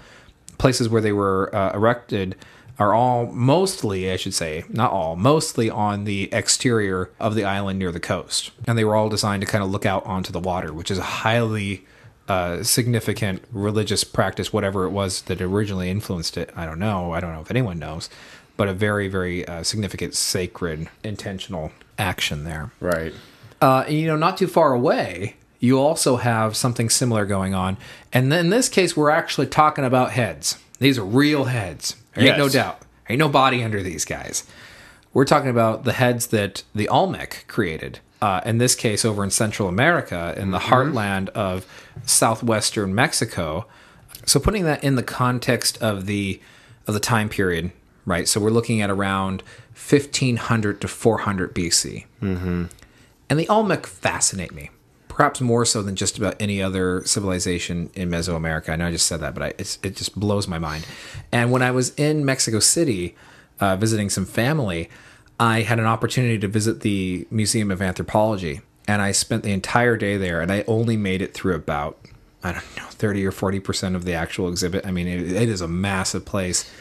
[0.57, 2.35] places where they were uh, erected
[2.79, 7.77] are all mostly, I should say, not all, mostly on the exterior of the island
[7.77, 10.39] near the coast, and they were all designed to kind of look out onto the
[10.39, 11.85] water, which is a highly
[12.29, 16.51] uh, significant religious practice, whatever it was that originally influenced it.
[16.55, 17.11] I don't know.
[17.11, 18.09] I don't know if anyone knows,
[18.55, 22.71] but a very, very uh, significant, sacred, intentional action there.
[22.79, 23.13] Right.
[23.61, 27.77] Uh, and, you know, not too far away, you also have something similar going on.
[28.13, 30.57] And in this case, we're actually talking about heads.
[30.79, 31.97] These are real heads.
[32.19, 32.79] There ain't no doubt.
[32.81, 34.43] There ain't no body under these guys.
[35.13, 37.99] We're talking about the heads that the Olmec created.
[38.21, 41.65] Uh, in this case, over in Central America, in the heartland of
[42.05, 43.65] southwestern Mexico.
[44.25, 46.41] So, putting that in the context of the
[46.85, 47.71] of the time period,
[48.05, 48.27] right?
[48.27, 49.41] So, we're looking at around
[49.73, 52.05] 1500 to 400 BC.
[53.29, 54.69] And the Olmec fascinate me,
[55.19, 58.69] perhaps more so than just about any other civilization in Mesoamerica.
[58.69, 60.87] I know I just said that, but I, it just blows my mind.
[61.29, 63.17] And when I was in Mexico City
[63.59, 64.89] uh, visiting some family,
[65.37, 68.61] I had an opportunity to visit the Museum of Anthropology.
[68.87, 71.99] And I spent the entire day there, and I only made it through about,
[72.41, 74.87] I don't know, 30 or 40% of the actual exhibit.
[74.87, 76.71] I mean, it, it is a massive place.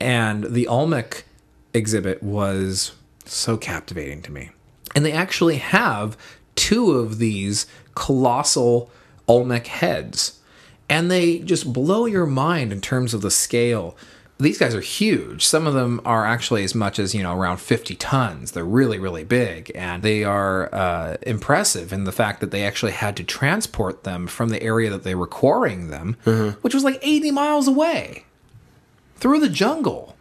[0.00, 1.26] And the Olmec
[1.72, 2.90] exhibit was
[3.24, 4.50] so captivating to me.
[4.96, 6.16] And they actually have
[6.56, 8.90] two of these colossal
[9.28, 10.40] Olmec heads.
[10.88, 13.96] And they just blow your mind in terms of the scale.
[14.38, 15.44] These guys are huge.
[15.46, 18.52] Some of them are actually as much as, you know, around 50 tons.
[18.52, 19.72] They're really, really big.
[19.74, 24.26] And they are uh, impressive in the fact that they actually had to transport them
[24.26, 26.16] from the area that they were quarrying them,
[26.60, 28.24] which was like 80 miles away
[29.16, 30.16] through the jungle.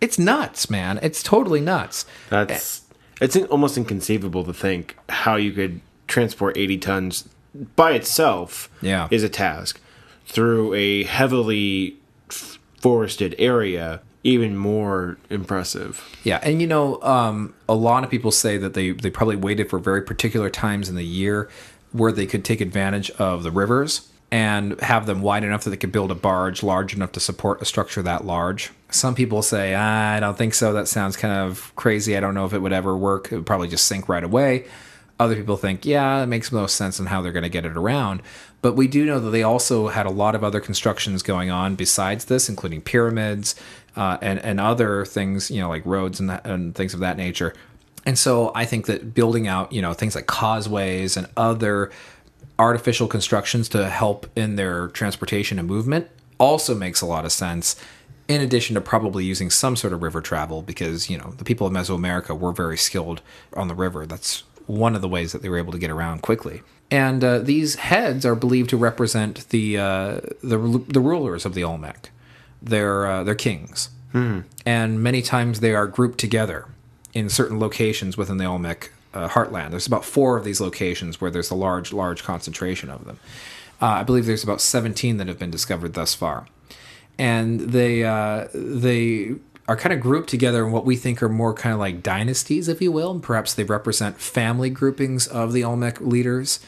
[0.00, 0.98] It's nuts, man.
[1.02, 2.06] It's totally nuts.
[2.30, 2.82] That's
[3.20, 7.28] it's almost inconceivable to think how you could transport 80 tons
[7.76, 9.06] by itself Yeah.
[9.10, 9.80] is a task
[10.26, 11.96] through a heavily
[12.80, 18.58] forested area even more impressive Yeah, and you know, um, a lot of people say
[18.58, 21.48] that they they probably waited for very particular times in the year
[21.92, 25.76] where they could take advantage of the rivers and have them wide enough that they
[25.76, 28.70] could build a barge large enough to support a structure that large.
[28.90, 30.74] Some people say, ah, I don't think so.
[30.74, 32.14] That sounds kind of crazy.
[32.14, 33.32] I don't know if it would ever work.
[33.32, 34.66] It would probably just sink right away.
[35.20, 37.76] Other people think, yeah, it makes most sense on how they're going to get it
[37.76, 38.22] around.
[38.62, 41.74] But we do know that they also had a lot of other constructions going on
[41.74, 43.54] besides this, including pyramids
[43.96, 47.52] uh, and and other things, you know, like roads and, and things of that nature.
[48.06, 51.90] And so I think that building out, you know, things like causeways and other
[52.58, 56.08] artificial constructions to help in their transportation and movement
[56.38, 57.76] also makes a lot of sense.
[58.26, 61.66] In addition to probably using some sort of river travel, because you know the people
[61.66, 63.22] of Mesoamerica were very skilled
[63.54, 64.04] on the river.
[64.04, 66.62] That's one of the ways that they were able to get around quickly.
[66.90, 70.58] And uh, these heads are believed to represent the uh, the
[70.88, 72.10] the rulers of the Olmec.
[72.62, 73.90] They're uh, they're kings,
[74.64, 76.66] and many times they are grouped together
[77.12, 79.70] in certain locations within the Olmec uh, heartland.
[79.70, 83.18] There's about four of these locations where there's a large, large concentration of them.
[83.80, 86.46] Uh, I believe there's about 17 that have been discovered thus far,
[87.18, 89.34] and they uh, they
[89.68, 92.66] are kind of grouped together in what we think are more kind of like dynasties,
[92.66, 93.12] if you will.
[93.12, 96.58] And perhaps they represent family groupings of the Olmec leaders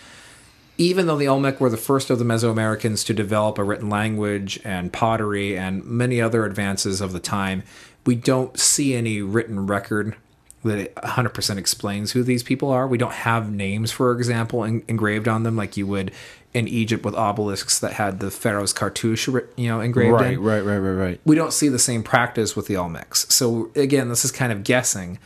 [0.81, 4.59] even though the Olmec were the first of the Mesoamericans to develop a written language
[4.65, 7.63] and pottery and many other advances of the time,
[8.07, 10.17] we don't see any written record
[10.65, 12.87] that 100% explains who these people are.
[12.87, 16.13] We don't have names, for example, en- engraved on them like you would
[16.53, 20.61] in Egypt with obelisks that had the pharaoh's cartouche, you know, engraved right in right
[20.65, 23.31] right right right we don't see the same practice with the Olmecs.
[23.31, 25.19] So again, this is kind of guessing,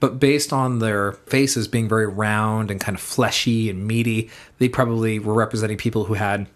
[0.00, 4.68] but based on their faces being very round and kind of fleshy and meaty, they
[4.70, 6.46] probably were representing people who had,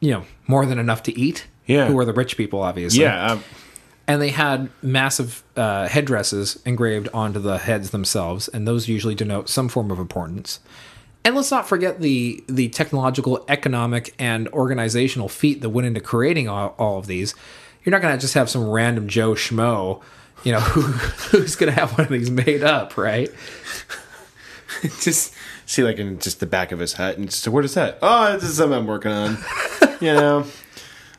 [0.00, 1.86] you know, more than enough to eat Yeah.
[1.86, 3.00] who were the rich people, obviously.
[3.00, 3.44] Yeah, um,
[4.06, 9.48] and they had massive uh, headdresses engraved onto the heads themselves, and those usually denote
[9.48, 10.60] some form of importance.
[11.24, 16.48] And let's not forget the the technological, economic, and organizational feat that went into creating
[16.48, 17.34] all, all of these.
[17.82, 20.02] You're not going to just have some random Joe Schmo,
[20.42, 23.30] you know, who, who's going to have one of these made up, right?
[25.00, 25.34] just
[25.66, 27.98] see like in just the back of his hat, and just what is that?
[28.02, 29.38] Oh, this is something I'm working on.
[30.00, 30.46] you know,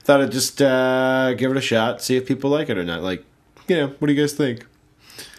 [0.05, 3.01] thought I'd just uh, give it a shot, see if people like it or not.
[3.01, 3.25] Like,
[3.67, 4.65] you know, what do you guys think?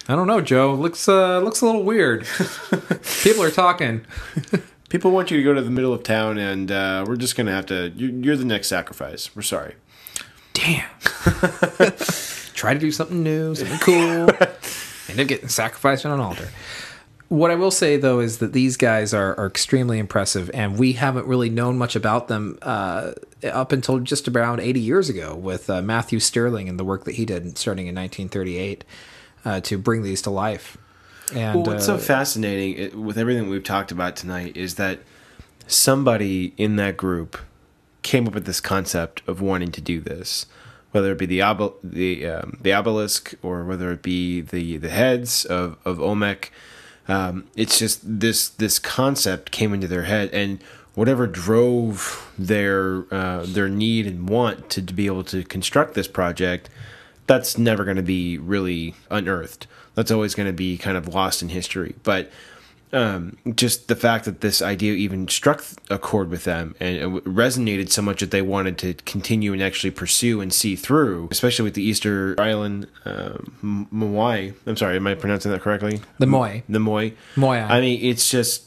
[0.09, 0.75] I don't know, Joe.
[0.75, 2.27] Looks uh, looks a little weird.
[3.23, 4.05] People are talking.
[4.89, 7.53] People want you to go to the middle of town, and uh, we're just gonna
[7.53, 7.93] have to.
[7.97, 9.35] You're, you're the next sacrifice.
[9.35, 9.75] We're sorry.
[10.53, 10.89] Damn.
[12.55, 14.31] Try to do something new, something cool.
[15.09, 16.49] End up getting sacrificed on an altar.
[17.29, 20.93] What I will say though is that these guys are, are extremely impressive, and we
[20.93, 23.13] haven't really known much about them uh,
[23.43, 27.17] up until just around 80 years ago with uh, Matthew Stirling and the work that
[27.17, 28.85] he did starting in 1938
[29.45, 30.79] uh, to bring these to life.
[31.35, 35.01] And Well, what's uh, so fascinating with everything we've talked about tonight is that
[35.67, 37.39] somebody in that group
[38.03, 40.47] came up with this concept of wanting to do this,
[40.93, 44.91] whether it be the obel- the um, the obelisk or whether it be the the
[44.91, 46.53] heads of of Olmec.
[47.09, 50.63] Um, it's just this this concept came into their head, and
[50.95, 56.09] whatever drove their uh, their need and want to, to be able to construct this
[56.09, 56.69] project
[57.27, 59.67] that's never going to be really unearthed.
[59.95, 61.95] That's always going to be kind of lost in history.
[62.03, 62.31] But
[62.93, 67.25] um, just the fact that this idea even struck a chord with them and it
[67.25, 71.65] resonated so much that they wanted to continue and actually pursue and see through, especially
[71.65, 74.55] with the Easter Island uh, Moai.
[74.67, 76.01] I'm sorry, am I pronouncing that correctly?
[76.19, 76.63] The Moai.
[76.69, 77.15] The Moai.
[77.35, 77.69] Moai.
[77.69, 78.65] I mean, it's just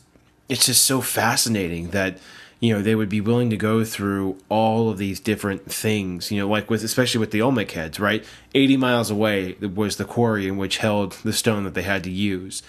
[0.50, 2.18] it's just so fascinating that
[2.60, 6.32] you know they would be willing to go through all of these different things.
[6.32, 8.26] You know, like with especially with the Olmec heads, right?
[8.54, 12.12] Eighty miles away was the quarry in which held the stone that they had to
[12.12, 12.62] use.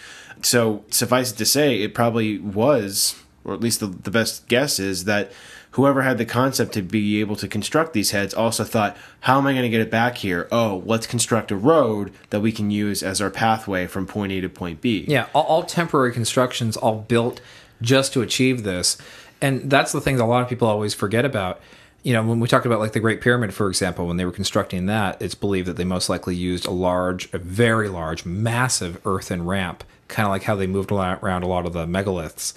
[0.43, 4.79] So suffice it to say, it probably was, or at least the, the best guess
[4.79, 5.33] is that
[5.73, 9.47] whoever had the concept to be able to construct these heads also thought, how am
[9.47, 10.49] I going to get it back here?
[10.51, 14.41] Oh, let's construct a road that we can use as our pathway from point A
[14.41, 15.05] to point B.
[15.07, 17.41] Yeah, all, all temporary constructions, all built
[17.81, 18.99] just to achieve this.
[19.41, 21.61] And that's the thing that a lot of people always forget about.
[22.03, 24.33] You know, when we talk about like the Great Pyramid, for example, when they were
[24.33, 29.01] constructing that, it's believed that they most likely used a large, a very large, massive
[29.07, 32.53] earthen ramp, kind of like how they moved around a lot of the megaliths.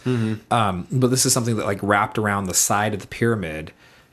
[0.52, 3.72] Um, but this is something that like wrapped around the side of the pyramid,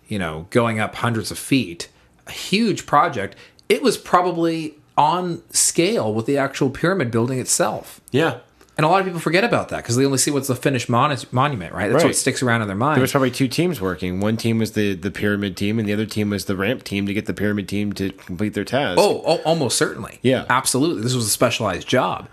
[0.08, 1.88] you know, going up hundreds of feet,
[2.26, 3.34] a huge project.
[3.68, 8.00] It was probably on scale with the actual pyramid building itself.
[8.10, 8.38] Yeah.
[8.76, 10.88] And a lot of people forget about that because they only see what's the finished
[10.88, 11.88] mon- monument, right?
[11.90, 12.08] That's Right.
[12.10, 12.96] what sticks around in their mind.
[12.96, 14.20] There was probably two teams working.
[14.20, 17.04] One team was the, the pyramid team, and the other team was the ramp team
[17.06, 18.98] to get the pyramid team to complete their task.
[18.98, 20.18] oh, oh, almost certainly.
[20.22, 20.46] Yeah.
[20.48, 21.02] absolutely.
[21.02, 22.26] This was a specialized job,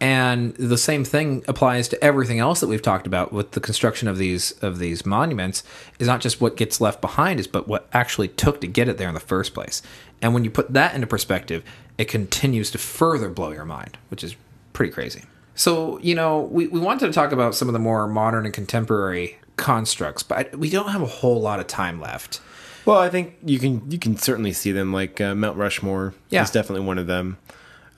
[0.00, 4.08] and the same thing applies to everything else that we've talked about with the construction
[4.08, 5.62] of these of these monuments.
[5.98, 8.98] Is not just what gets left behind, is but what actually took to get it
[8.98, 9.82] there in the first place.
[10.20, 11.62] And when you put that into perspective,
[11.98, 14.36] it continues to further blow your mind, which is
[14.72, 15.24] pretty crazy.
[15.54, 18.52] So, you know, we, we wanted to talk about some of the more modern and
[18.52, 22.40] contemporary constructs, but we don't have a whole lot of time left.
[22.84, 26.14] Well, I think you can you can certainly see them like uh, Mount Rushmore.
[26.28, 26.42] Yeah.
[26.42, 27.38] is definitely one of them.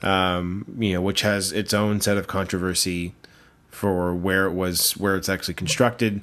[0.01, 3.13] Um, you know, which has its own set of controversy
[3.69, 6.21] for where it was, where it's actually constructed,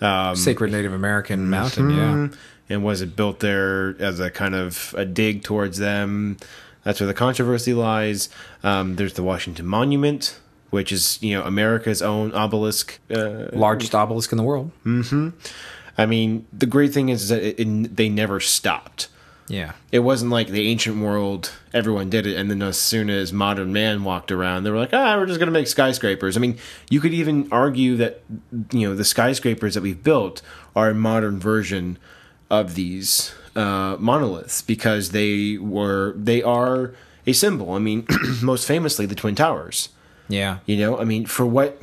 [0.00, 2.28] um, Sacred Native American mountain, yeah.
[2.68, 6.36] and was it built there as a kind of a dig towards them?
[6.84, 8.28] That's where the controversy lies.
[8.62, 10.38] Um, there's the Washington Monument,
[10.70, 12.98] which is you know America's own obelisk.
[13.10, 14.70] Uh, Largest obelisk in the world.
[14.84, 15.30] Mm-hmm.
[15.98, 19.08] I mean, the great thing is that it, it, they never stopped.
[19.48, 19.72] Yeah.
[19.92, 23.72] it wasn't like the ancient world everyone did it and then as soon as modern
[23.72, 26.58] man walked around they were like ah we're just going to make skyscrapers i mean
[26.90, 28.22] you could even argue that
[28.72, 30.42] you know the skyscrapers that we've built
[30.74, 31.96] are a modern version
[32.50, 36.92] of these uh, monoliths because they were they are
[37.26, 38.04] a symbol i mean
[38.42, 39.90] most famously the twin towers
[40.28, 40.58] Yeah.
[40.66, 41.80] you know i mean for what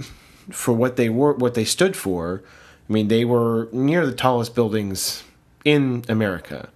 [0.51, 2.43] for what they were what they stood for
[2.89, 5.23] i mean they were near the tallest buildings
[5.63, 6.67] in america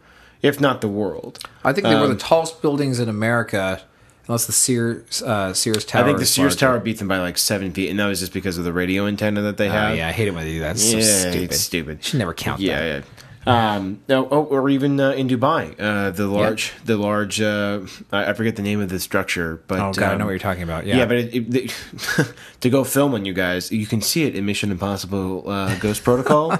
[0.41, 3.81] if not the world I think they were the Um, tallest buildings in America,
[4.27, 6.03] unless the Sears uh, Sears Tower.
[6.03, 6.77] I think the Sears larger.
[6.77, 9.05] Tower beat them by like seven feet, and that was just because of the radio
[9.07, 9.91] antenna that they had.
[9.91, 10.71] Oh, yeah, I hate it when they do that.
[10.75, 11.41] It's yeah, so stupid.
[11.51, 12.03] it's stupid.
[12.03, 13.03] Should never count Yeah, that.
[13.03, 13.13] yeah.
[13.47, 17.39] Um, no, oh, or even uh, in Dubai, uh, the large, the large.
[17.39, 17.79] Uh,
[18.11, 20.31] I I forget the name of the structure, but Oh god, I um, know what
[20.31, 20.85] you're talking about.
[20.85, 21.75] Yeah, Yeah, but it, it,
[22.59, 26.03] to go film on you guys, you can see it in Mission Impossible uh, Ghost
[26.03, 26.51] Protocol.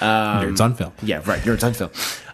[0.00, 0.92] Nerds on film.
[1.02, 1.40] Yeah, right.
[1.42, 1.90] Nerds on film.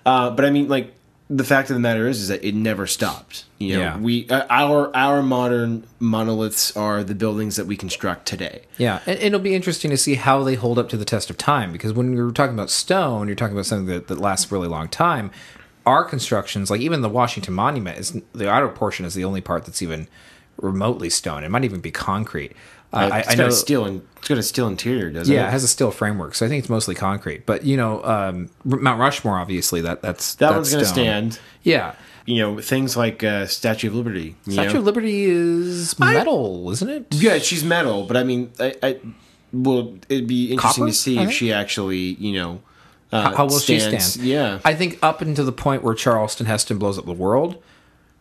[0.07, 0.95] Uh, but I mean, like
[1.29, 3.45] the fact of the matter is, is that it never stopped.
[3.59, 3.99] You know, Yeah.
[3.99, 8.63] we uh, our our modern monoliths are the buildings that we construct today.
[8.79, 11.37] Yeah, and it'll be interesting to see how they hold up to the test of
[11.39, 14.55] time because when you're talking about stone, you're talking about something that, that lasts a
[14.55, 15.31] really long time.
[15.87, 19.65] Our constructions, like even the Washington Monument, is the outer portion is the only part
[19.65, 20.09] that's even
[20.61, 21.43] remotely stone.
[21.45, 22.53] It might even be concrete.
[22.93, 23.49] Uh, I, it's I got know.
[23.49, 25.43] a steel and it's got a steel interior, doesn't yeah, it?
[25.45, 27.47] Yeah, it has a steel framework, so I think it's mostly concrete.
[27.47, 31.39] But you know, um, Mount Rushmore, obviously, that that's that that's one's going to stand.
[31.63, 31.95] Yeah,
[32.27, 34.35] You know, things like uh, Statue of Liberty.
[34.49, 34.79] Statue know?
[34.81, 37.07] of Liberty is metal, isn't it?
[37.11, 39.01] Yeah, she's metal, but I mean, I, I
[39.53, 42.61] well, it'd be interesting Copper, to see if she actually, you know,
[43.13, 44.17] uh, How, how will she stand?
[44.25, 47.63] Yeah, I think up until the point where Charlton Heston blows up the world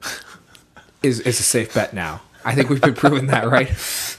[1.04, 2.22] is is a safe bet now.
[2.46, 3.68] I think we've been proven that, right?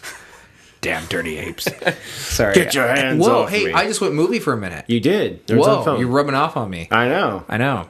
[0.81, 1.69] Damn dirty apes!
[2.15, 2.55] Sorry.
[2.55, 3.73] Get your hands Whoa, off hey, me.
[3.73, 4.85] I just went movie for a minute.
[4.89, 5.47] you did.
[5.47, 6.01] There was on Whoa, phone.
[6.01, 6.89] you're rubbing off on me.
[6.90, 7.44] I know.
[7.48, 7.86] I know.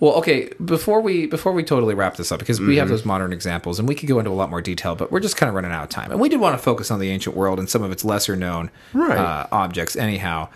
[0.00, 0.50] Well, okay.
[0.64, 2.78] Before we before we totally wrap this up, because we Mm-hmm.
[2.78, 5.20] have those modern examples, and we could go into a lot more detail, but we're
[5.20, 7.10] just kind of running out of time, and we did want to focus on the
[7.10, 9.16] ancient world and some of its lesser known Right.
[9.18, 9.94] uh, objects.
[9.94, 10.48] Anyhow,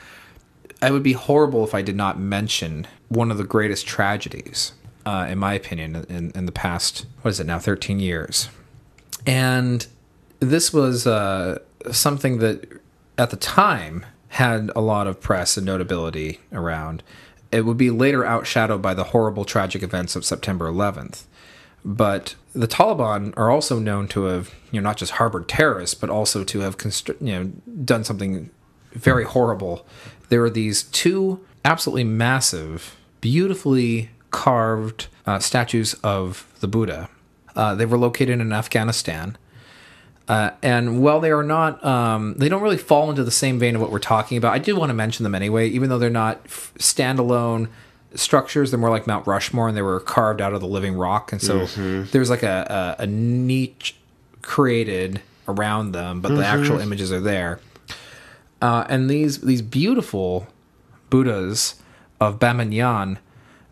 [0.83, 4.73] it would be horrible if I did not mention one of the greatest tragedies,
[5.05, 7.07] uh, in my opinion, in, in the past.
[7.23, 7.59] What is it now?
[7.61, 8.49] Thirteen years,
[9.27, 9.87] and
[10.41, 11.59] this was uh,
[11.91, 12.81] something that
[13.19, 17.03] at the time had a lot of press and notability around.
[17.53, 21.25] It would be later outshadowed by the horrible tragic events of September 11th.
[21.85, 26.11] But the Taliban are also known to have, you know, not just harbored terrorists, but
[26.11, 27.53] also to have, constr- you know,
[27.85, 28.51] done something
[28.93, 29.87] very horrible.
[30.29, 37.09] There are these two absolutely massive, beautifully carved uh, statues of the Buddha.
[37.55, 39.39] Uh, they were located in Afghanistan.
[40.29, 43.77] Uh, and while they are not, um, they don't really fall into the same vein
[43.77, 44.53] of what we're talking about.
[44.53, 47.69] I do want to mention them anyway, even though they're not f- standalone
[48.15, 48.71] structures.
[48.73, 51.31] They're more like Mount Rushmore, and they were carved out of the living rock.
[51.33, 51.61] And so
[52.11, 53.95] there's like a, a, a niche
[54.43, 57.61] created around them, but the actual images are there.
[58.61, 60.49] Uh, and these these beautiful
[61.11, 61.77] Buddhas
[62.21, 63.19] of Bamiyan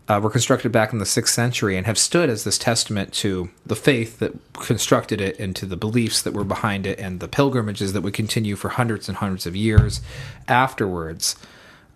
[0.07, 3.49] uh, were constructed back in the sixth century and have stood as this testament to
[3.65, 7.27] the faith that constructed it and to the beliefs that were behind it and the
[7.27, 10.01] pilgrimages that would continue for hundreds and hundreds of years
[10.47, 11.35] afterwards.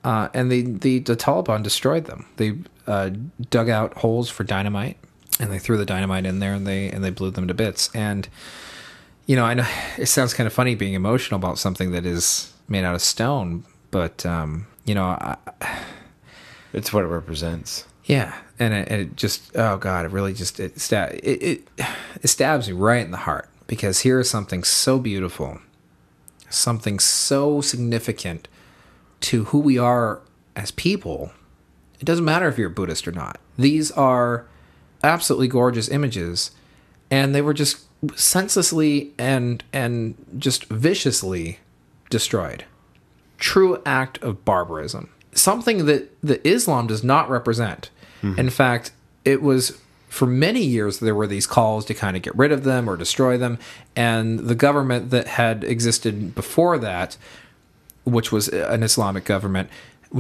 [0.03, 2.25] Uh, and the, the, the Taliban destroyed them.
[2.37, 2.57] They
[2.87, 3.11] uh,
[3.49, 4.97] dug out holes for dynamite
[5.39, 7.89] and they threw the dynamite in there and they and they blew them to bits.
[7.93, 8.27] And
[9.27, 9.67] you know, I know
[9.97, 13.65] it sounds kind of funny being emotional about something that is made out of stone,
[13.91, 15.37] but um, you know, I,
[16.71, 17.85] It's what it represents.
[18.09, 21.67] Yeah, and it, and it just oh god, it really just it stab it, it
[22.21, 25.59] it stabs me right in the heart because here is something so beautiful,
[26.49, 28.47] something so significant
[29.21, 30.21] to who we are
[30.55, 31.31] as people.
[31.99, 33.39] It doesn't matter if you're Buddhist or not.
[33.57, 34.45] These are
[35.03, 36.51] absolutely gorgeous images,
[37.11, 41.59] and they were just senselessly and and just viciously
[42.09, 42.65] destroyed
[43.39, 45.09] true act of barbarism.
[45.33, 47.89] Something that, that Islam does not represent.
[48.21, 48.91] In fact,
[49.25, 49.79] it was
[50.09, 52.97] for many years there were these calls to kind of get rid of them or
[52.97, 53.59] destroy them.
[53.95, 57.15] And the government that had existed before that,
[58.03, 59.69] which was an Islamic government,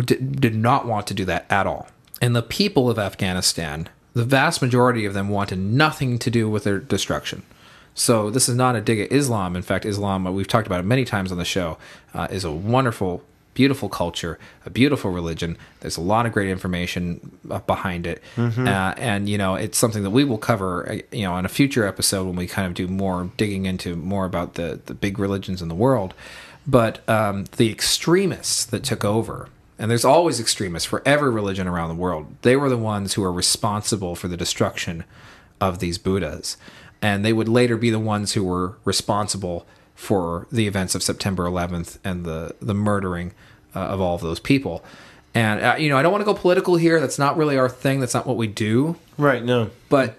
[0.05, 1.87] did, did not want to do that at all.
[2.21, 6.65] And the people of Afghanistan, the vast majority of them wanted nothing to do with
[6.65, 7.43] their destruction.
[7.95, 9.55] So this is not a dig at Islam.
[9.55, 11.77] In fact, Islam, we've talked about it many times on the show,
[12.13, 13.23] uh, is a wonderful,
[13.59, 15.57] beautiful culture, a beautiful religion.
[15.81, 20.03] There's a lot of great information uh, behind it, uh, and you know it's something
[20.03, 22.73] that we will cover, uh, you know, in a future episode when we kind of
[22.73, 26.13] do more digging into more about the the big religions in the world.
[26.65, 31.89] But um, the extremists that took over and there's always extremists for every religion around
[31.89, 32.27] the world.
[32.43, 35.03] They were the ones who are responsible for the destruction
[35.59, 36.57] of these Buddhas.
[37.01, 39.65] And they would later be the ones who were responsible
[39.99, 43.33] for the events of September 11th and the, the murdering
[43.75, 44.83] uh, of all of those people.
[45.35, 46.99] And, uh, you know, I don't want to go political here.
[46.99, 47.99] That's not really our thing.
[47.99, 49.43] That's not what we do Right.
[49.43, 49.69] No.
[49.89, 50.17] but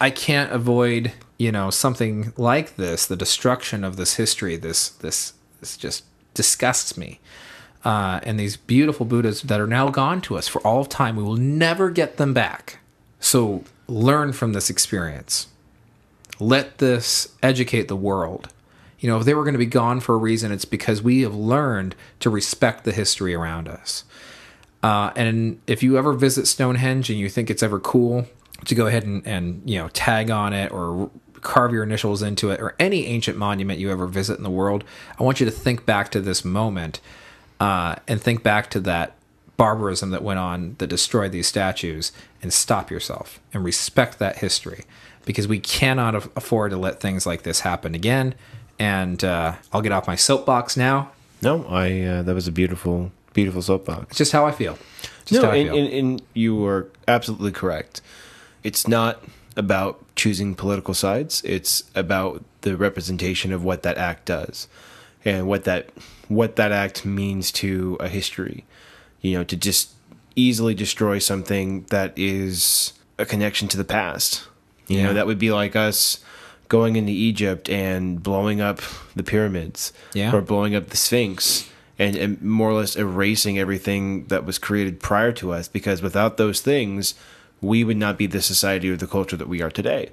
[0.00, 4.56] I can't avoid, you know, something like this, the destruction of this history.
[4.56, 6.04] This this this just
[6.34, 7.18] disgusts me.
[7.84, 11.16] Uh, and these beautiful Buddhas that are now gone to us for all of time,
[11.16, 12.78] we will never get them back.
[13.20, 15.46] So learn from this experience.
[16.38, 18.48] Let this educate the world.
[18.98, 21.22] You know, if they were going to be gone for a reason, it's because we
[21.22, 24.04] have learned to respect the history around us.
[24.82, 28.26] Uh, and if you ever visit Stonehenge and you think it's ever cool
[28.64, 31.10] to go ahead and, and you know tag on it or
[31.42, 34.84] carve your initials into it or any ancient monument you ever visit in the world,
[35.18, 37.00] I want you to think back to this moment
[37.60, 39.14] uh, and think back to that
[39.56, 42.12] barbarism that went on that destroyed these statues
[42.42, 44.84] and stop yourself and respect that history
[45.24, 48.34] because we cannot afford to let things like this happen again.
[48.78, 51.10] And uh, I'll get off my soapbox now.
[51.42, 54.08] No, I uh, that was a beautiful, beautiful soapbox.
[54.10, 54.78] It's just how I feel.
[55.24, 55.78] Just no, I and, feel.
[55.84, 58.00] and, and you are absolutely correct.
[58.62, 59.22] It's not
[59.56, 61.42] about choosing political sides.
[61.44, 64.68] It's about the representation of what that act does,
[65.24, 65.90] and what that
[66.28, 68.64] what that act means to a history.
[69.20, 69.92] You know, to just
[70.34, 74.46] easily destroy something that is a connection to the past.
[74.86, 75.04] You Yeah.
[75.06, 76.18] know, that would be like us
[76.68, 78.80] going into Egypt and blowing up
[79.14, 80.34] the pyramids, Yeah.
[80.34, 81.68] or blowing up the Sphinx,
[81.98, 85.68] and, and more or less erasing everything that was created prior to us.
[85.68, 87.14] Because without those things,
[87.60, 90.10] we would not be the society or the culture that we are today.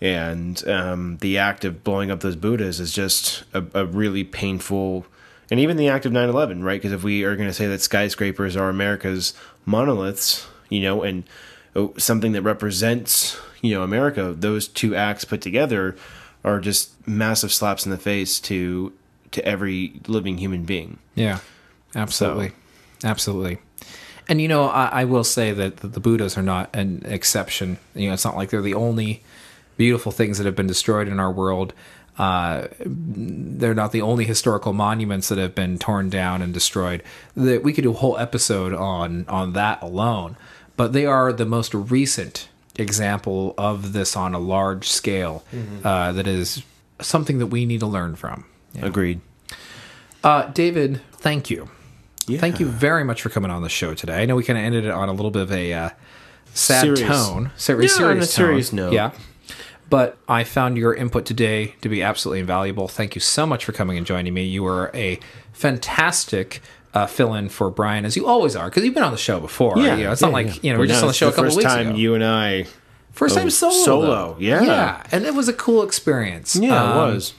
[0.00, 5.06] And um, the act of blowing up those Buddhas is just a, a really painful,
[5.50, 6.80] and even the act of 9 11, right?
[6.80, 9.32] Because if we are going to say that skyscrapers are America's
[9.64, 11.24] monoliths, you know, and
[11.74, 15.96] oh, something that represents, you know, America, those two acts put together
[16.44, 18.92] are just massive slaps in the face to
[19.30, 20.98] to every living human being.
[21.14, 21.38] Yeah,
[21.96, 22.52] absolutely,
[23.02, 23.58] absolutely.
[24.28, 27.78] And you know, I, I will say that the, the Buddhas are not an exception.
[27.94, 29.22] You know, it's not like they're the only
[29.78, 31.72] beautiful things that have been destroyed in our world.
[32.18, 37.02] Uh, they're not the only historical monuments that have been torn down and destroyed.
[37.34, 40.36] That we could do a whole episode on on that alone.
[40.76, 45.44] But they are the most recent example of this on a large scale.
[45.84, 46.62] Uh, that is
[47.00, 48.44] something that we need to learn from.
[48.80, 49.20] Agreed.
[50.22, 51.68] Uh, David, thank you.
[52.26, 52.38] Yeah.
[52.40, 54.22] Thank you very much for coming on the show today.
[54.22, 55.90] I know we kind of ended it on a little bit of a uh,
[56.54, 57.00] sad Serious.
[57.00, 58.26] tone, very Yeah, serious, on a tone.
[58.26, 58.92] serious note.
[58.94, 59.10] Yeah,
[59.90, 62.88] but I found your input today to be absolutely invaluable.
[62.88, 64.44] Thank you so much for coming and joining me.
[64.44, 65.20] You were a
[65.52, 66.62] fantastic
[66.94, 69.76] uh, fill-in for Brian, as you always are, because you've been on the show before.
[69.76, 71.44] you know, it's not like you know we're just on the it's show a couple
[71.44, 71.96] first weeks time ago.
[71.96, 72.66] you and I.
[73.12, 74.36] First time Oh, solo, solo, though.
[74.40, 74.62] yeah.
[74.62, 76.56] yeah, and it was a cool experience.
[76.56, 77.32] Yeah, it Um, was.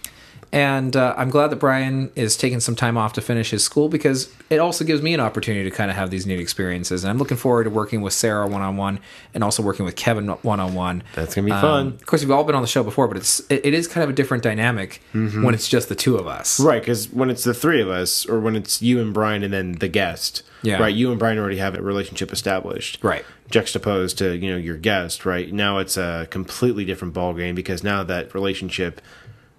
[0.51, 3.89] And uh, I'm glad that Brian is taking some time off to finish his school
[3.89, 7.03] because it also gives me an opportunity to kind of have these neat experiences.
[7.03, 8.99] And I'm looking forward to working with Sarah one on one
[9.33, 11.03] and also working with Kevin one on one.
[11.13, 11.87] That's gonna be fun.
[11.87, 14.03] Of course, we've all been on the show before, but it's it, it is kind
[14.03, 15.43] of a different dynamic Mm-hmm.
[15.43, 16.59] when it's just the two of us.
[16.59, 19.53] Right, because when it's the three of us, or when it's you and Brian and
[19.53, 20.77] then the guest, Yeah.
[20.77, 23.25] right, you and Brian already have a relationship established, Right.
[23.49, 28.03] Juxtaposed to you know your guest, right now it's a completely different ballgame because now
[28.03, 29.01] that relationship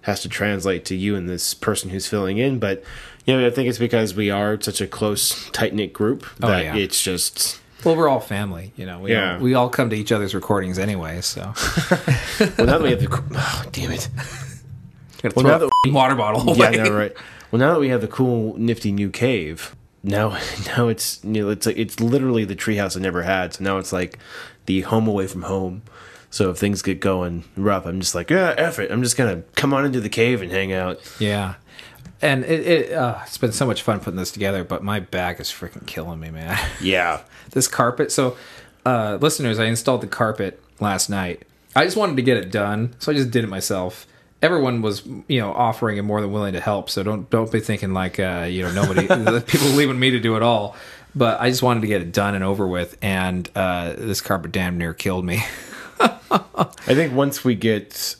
[0.07, 2.57] has to translate to you and this person who's filling in.
[2.57, 2.83] But
[3.25, 6.47] you know, I think it's because we are such a close, tight knit group Oh,
[6.47, 6.75] that yeah.
[6.75, 8.99] it's just Well, we're all family, you know.
[8.99, 9.35] We Yeah.
[9.35, 11.41] all, we all come to each other's recordings anyway, so
[12.39, 14.09] well now that we have the oh, damn it.
[15.35, 17.11] Well, now a f***ing water bottle Yeah, no, right.
[17.51, 20.37] Well, now that we have the cool, nifty new cave, now
[20.77, 23.55] now it's you know it's like it's literally the treehouse I never had.
[23.55, 24.19] So now it's like
[24.67, 25.81] the home away from home.
[26.29, 28.91] So if things get going rough, I'm just like, yeah, F it.
[28.91, 30.99] I'm just gonna come on into the cave and hang out.
[31.19, 31.55] Yeah.
[32.21, 35.39] And it, it uh, it's been so much fun putting this together, but my back
[35.39, 36.57] is freaking killing me, man.
[36.81, 37.21] Yeah.
[37.51, 38.11] this carpet.
[38.11, 38.35] So,
[38.85, 41.43] uh, listeners, I installed the carpet last night.
[41.75, 44.07] I just wanted to get it done, so I just did it myself.
[44.41, 46.89] Everyone was, you know, offering and more than willing to help.
[46.89, 49.07] So don't don't be thinking like, uh, you know, nobody,
[49.41, 50.75] people leaving me to do it all.
[51.15, 54.51] But I just wanted to get it done and over with, and uh, this carpet
[54.51, 55.43] damn near killed me.
[56.31, 58.15] I think once we get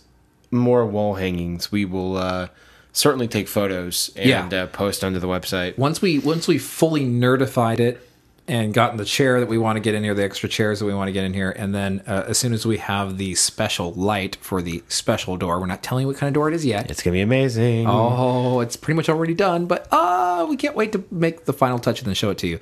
[0.52, 2.48] more wall hangings, we will uh,
[2.94, 4.64] certainly take photos and Yeah.
[4.64, 5.78] uh, post onto the website.
[5.78, 8.04] once we once we fully nerdified it
[8.49, 10.86] and gotten the chair that we want to get in here, the extra chairs that
[10.86, 13.36] we want to get in here, and then uh, as soon as we have the
[13.36, 16.56] special light for the special door, we're not telling you what kind of door it
[16.56, 16.90] is yet.
[16.90, 17.88] It's gonna be amazing.
[17.88, 21.78] Oh, it's pretty much already done, but uh, we can't wait to make the final
[21.78, 22.60] touch and then show it to you.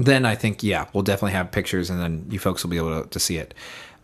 [0.00, 3.02] Then I think, yeah, we'll definitely have pictures and then you folks will be able
[3.02, 3.52] to, to see it.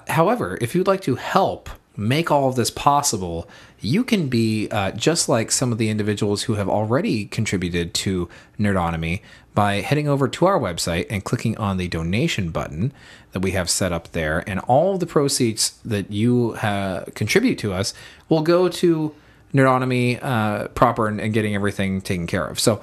[0.08, 3.48] However, if you'd like to help make all of this possible,
[3.80, 8.28] you can be uh, just like some of the individuals who have already contributed to
[8.58, 9.20] Nerdonomy
[9.54, 12.92] by heading over to our website and clicking on the donation button
[13.32, 14.42] that we have set up there.
[14.48, 17.94] And all the proceeds that you uh, contribute to us
[18.28, 19.14] will go to
[19.52, 22.58] Nerdonomy uh, proper and, and getting everything taken care of.
[22.58, 22.82] So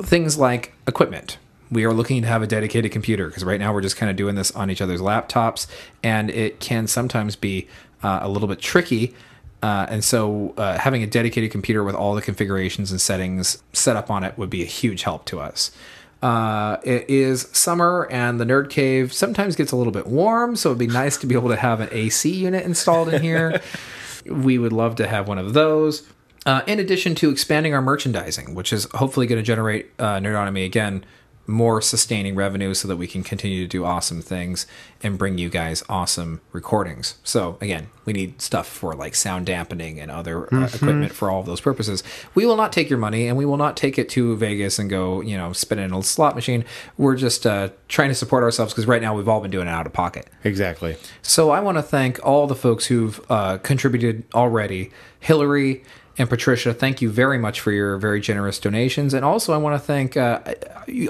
[0.00, 1.36] things like equipment.
[1.70, 4.16] We are looking to have a dedicated computer because right now we're just kind of
[4.16, 5.66] doing this on each other's laptops,
[6.02, 7.68] and it can sometimes be
[8.02, 9.14] uh, a little bit tricky.
[9.62, 13.96] Uh, and so, uh, having a dedicated computer with all the configurations and settings set
[13.96, 15.72] up on it would be a huge help to us.
[16.22, 20.70] Uh, it is summer, and the Nerd Cave sometimes gets a little bit warm, so
[20.70, 23.60] it'd be nice to be able to have an AC unit installed in here.
[24.26, 26.06] we would love to have one of those.
[26.46, 30.64] Uh, in addition to expanding our merchandising, which is hopefully going to generate uh, Nerdonomy
[30.64, 31.04] again
[31.48, 34.66] more sustaining revenue so that we can continue to do awesome things
[35.02, 37.16] and bring you guys awesome recordings.
[37.24, 41.40] So again, we need stuff for like sound dampening and other uh, equipment for all
[41.40, 42.02] of those purposes.
[42.34, 44.90] We will not take your money and we will not take it to Vegas and
[44.90, 46.66] go, you know, spin it in a slot machine.
[46.98, 49.70] We're just uh, trying to support ourselves because right now we've all been doing it
[49.70, 50.28] out of pocket.
[50.44, 50.96] Exactly.
[51.22, 54.90] So I want to thank all the folks who've uh, contributed already.
[55.20, 55.82] Hillary
[56.18, 59.14] and Patricia, thank you very much for your very generous donations.
[59.14, 60.16] And also, I want to thank.
[60.16, 60.40] Uh,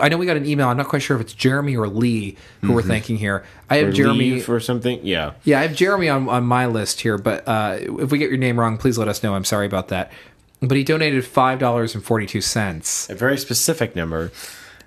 [0.02, 0.68] I know we got an email.
[0.68, 3.44] I'm not quite sure if it's Jeremy or Lee who we're thanking here.
[3.70, 4.30] I have Or Jeremy.
[4.32, 5.00] leave or something.
[5.02, 5.32] Yeah.
[5.44, 7.16] yeah, I have Jeremy on, on my list here.
[7.18, 9.34] But uh, if we get your name wrong, please let us know.
[9.34, 10.12] I'm sorry about that.
[10.60, 14.30] But he donated five dollars and forty two cents, A very specific number.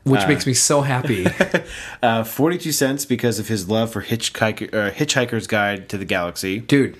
[0.03, 1.25] which makes me so happy.
[2.03, 6.59] Uh, 42 cents because of his love for Hitchhiker, uh, Hitchhiker's Guide to the Galaxy.
[6.59, 6.97] dude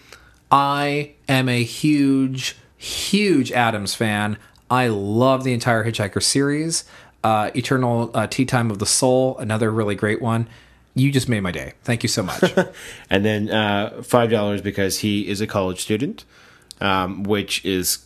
[0.51, 4.37] i am a huge huge adams fan
[4.69, 6.83] i love the entire hitchhiker series
[7.23, 10.47] uh, eternal uh, tea time of the soul another really great one
[10.95, 12.41] you just made my day thank you so much
[13.09, 16.25] And then uh, $5 because he is a college student,
[16.79, 17.99] um, which is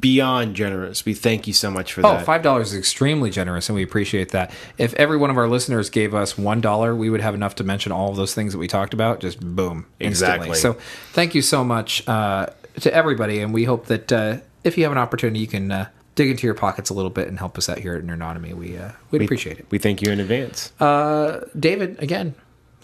[0.00, 1.04] beyond generous.
[1.04, 2.26] We thank you so much for oh that.
[2.26, 5.90] five dollars is extremely generous and we appreciate that if every one of our listeners
[5.90, 8.58] gave us one dollar we would have enough to mention all of those things that
[8.58, 10.48] we talked about just boom instantly.
[10.48, 10.54] Exactly.
[10.56, 10.72] so
[11.12, 12.46] thank you so much uh,
[12.80, 15.88] to everybody and we hope that uh, if you have an opportunity you can uh,
[16.14, 18.54] dig into your pockets a little bit and help us out here at Nerdonomy.
[18.54, 19.66] We uh, we'd appreciate it.
[19.70, 20.72] We thank you in advance.
[21.58, 22.34] David, again,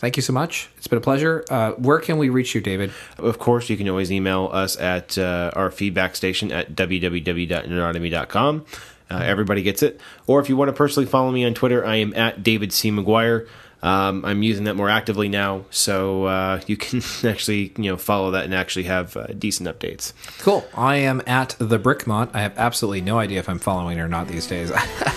[0.02, 0.68] thank you so much.
[0.76, 1.44] It's been a pleasure.
[1.48, 2.92] Uh, where can we reach you, David?
[3.18, 8.66] Of course, you can always email us at uh, our feedback station at www.nerdonomy.com.
[9.10, 10.00] Uh, everybody gets it.
[10.26, 12.90] Or if you want to personally follow me on Twitter, I am at David C.
[12.90, 13.46] McGuire.
[13.82, 18.30] Um, I'm using that more actively now, so uh, you can actually you know follow
[18.30, 20.12] that and actually have uh, decent updates.
[20.38, 20.64] Cool.
[20.74, 22.30] I am at the Brickmont.
[22.32, 24.70] I have absolutely no idea if I'm following or not these days.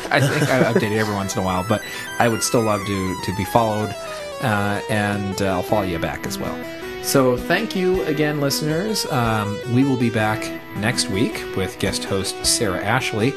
[0.10, 1.84] I think I update every once in a while, but
[2.20, 3.96] I would still love to to be followed,
[4.42, 6.58] uh, and uh, I'll follow you back as well.
[7.04, 9.06] So thank you again, listeners.
[9.12, 10.42] Um, we will be back
[10.78, 13.32] next week with guest host Sarah Ashley,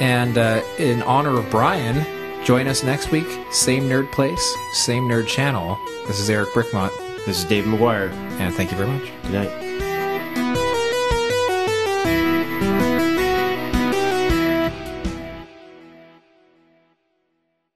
[0.00, 2.04] and uh, in honor of Brian,
[2.46, 3.26] join us next week.
[3.50, 5.76] Same nerd place, same nerd channel.
[6.06, 6.96] This is Eric Brickmont,
[7.26, 8.12] This is Dave McGuire.
[8.38, 9.10] and thank you very much.
[9.22, 9.85] Good night.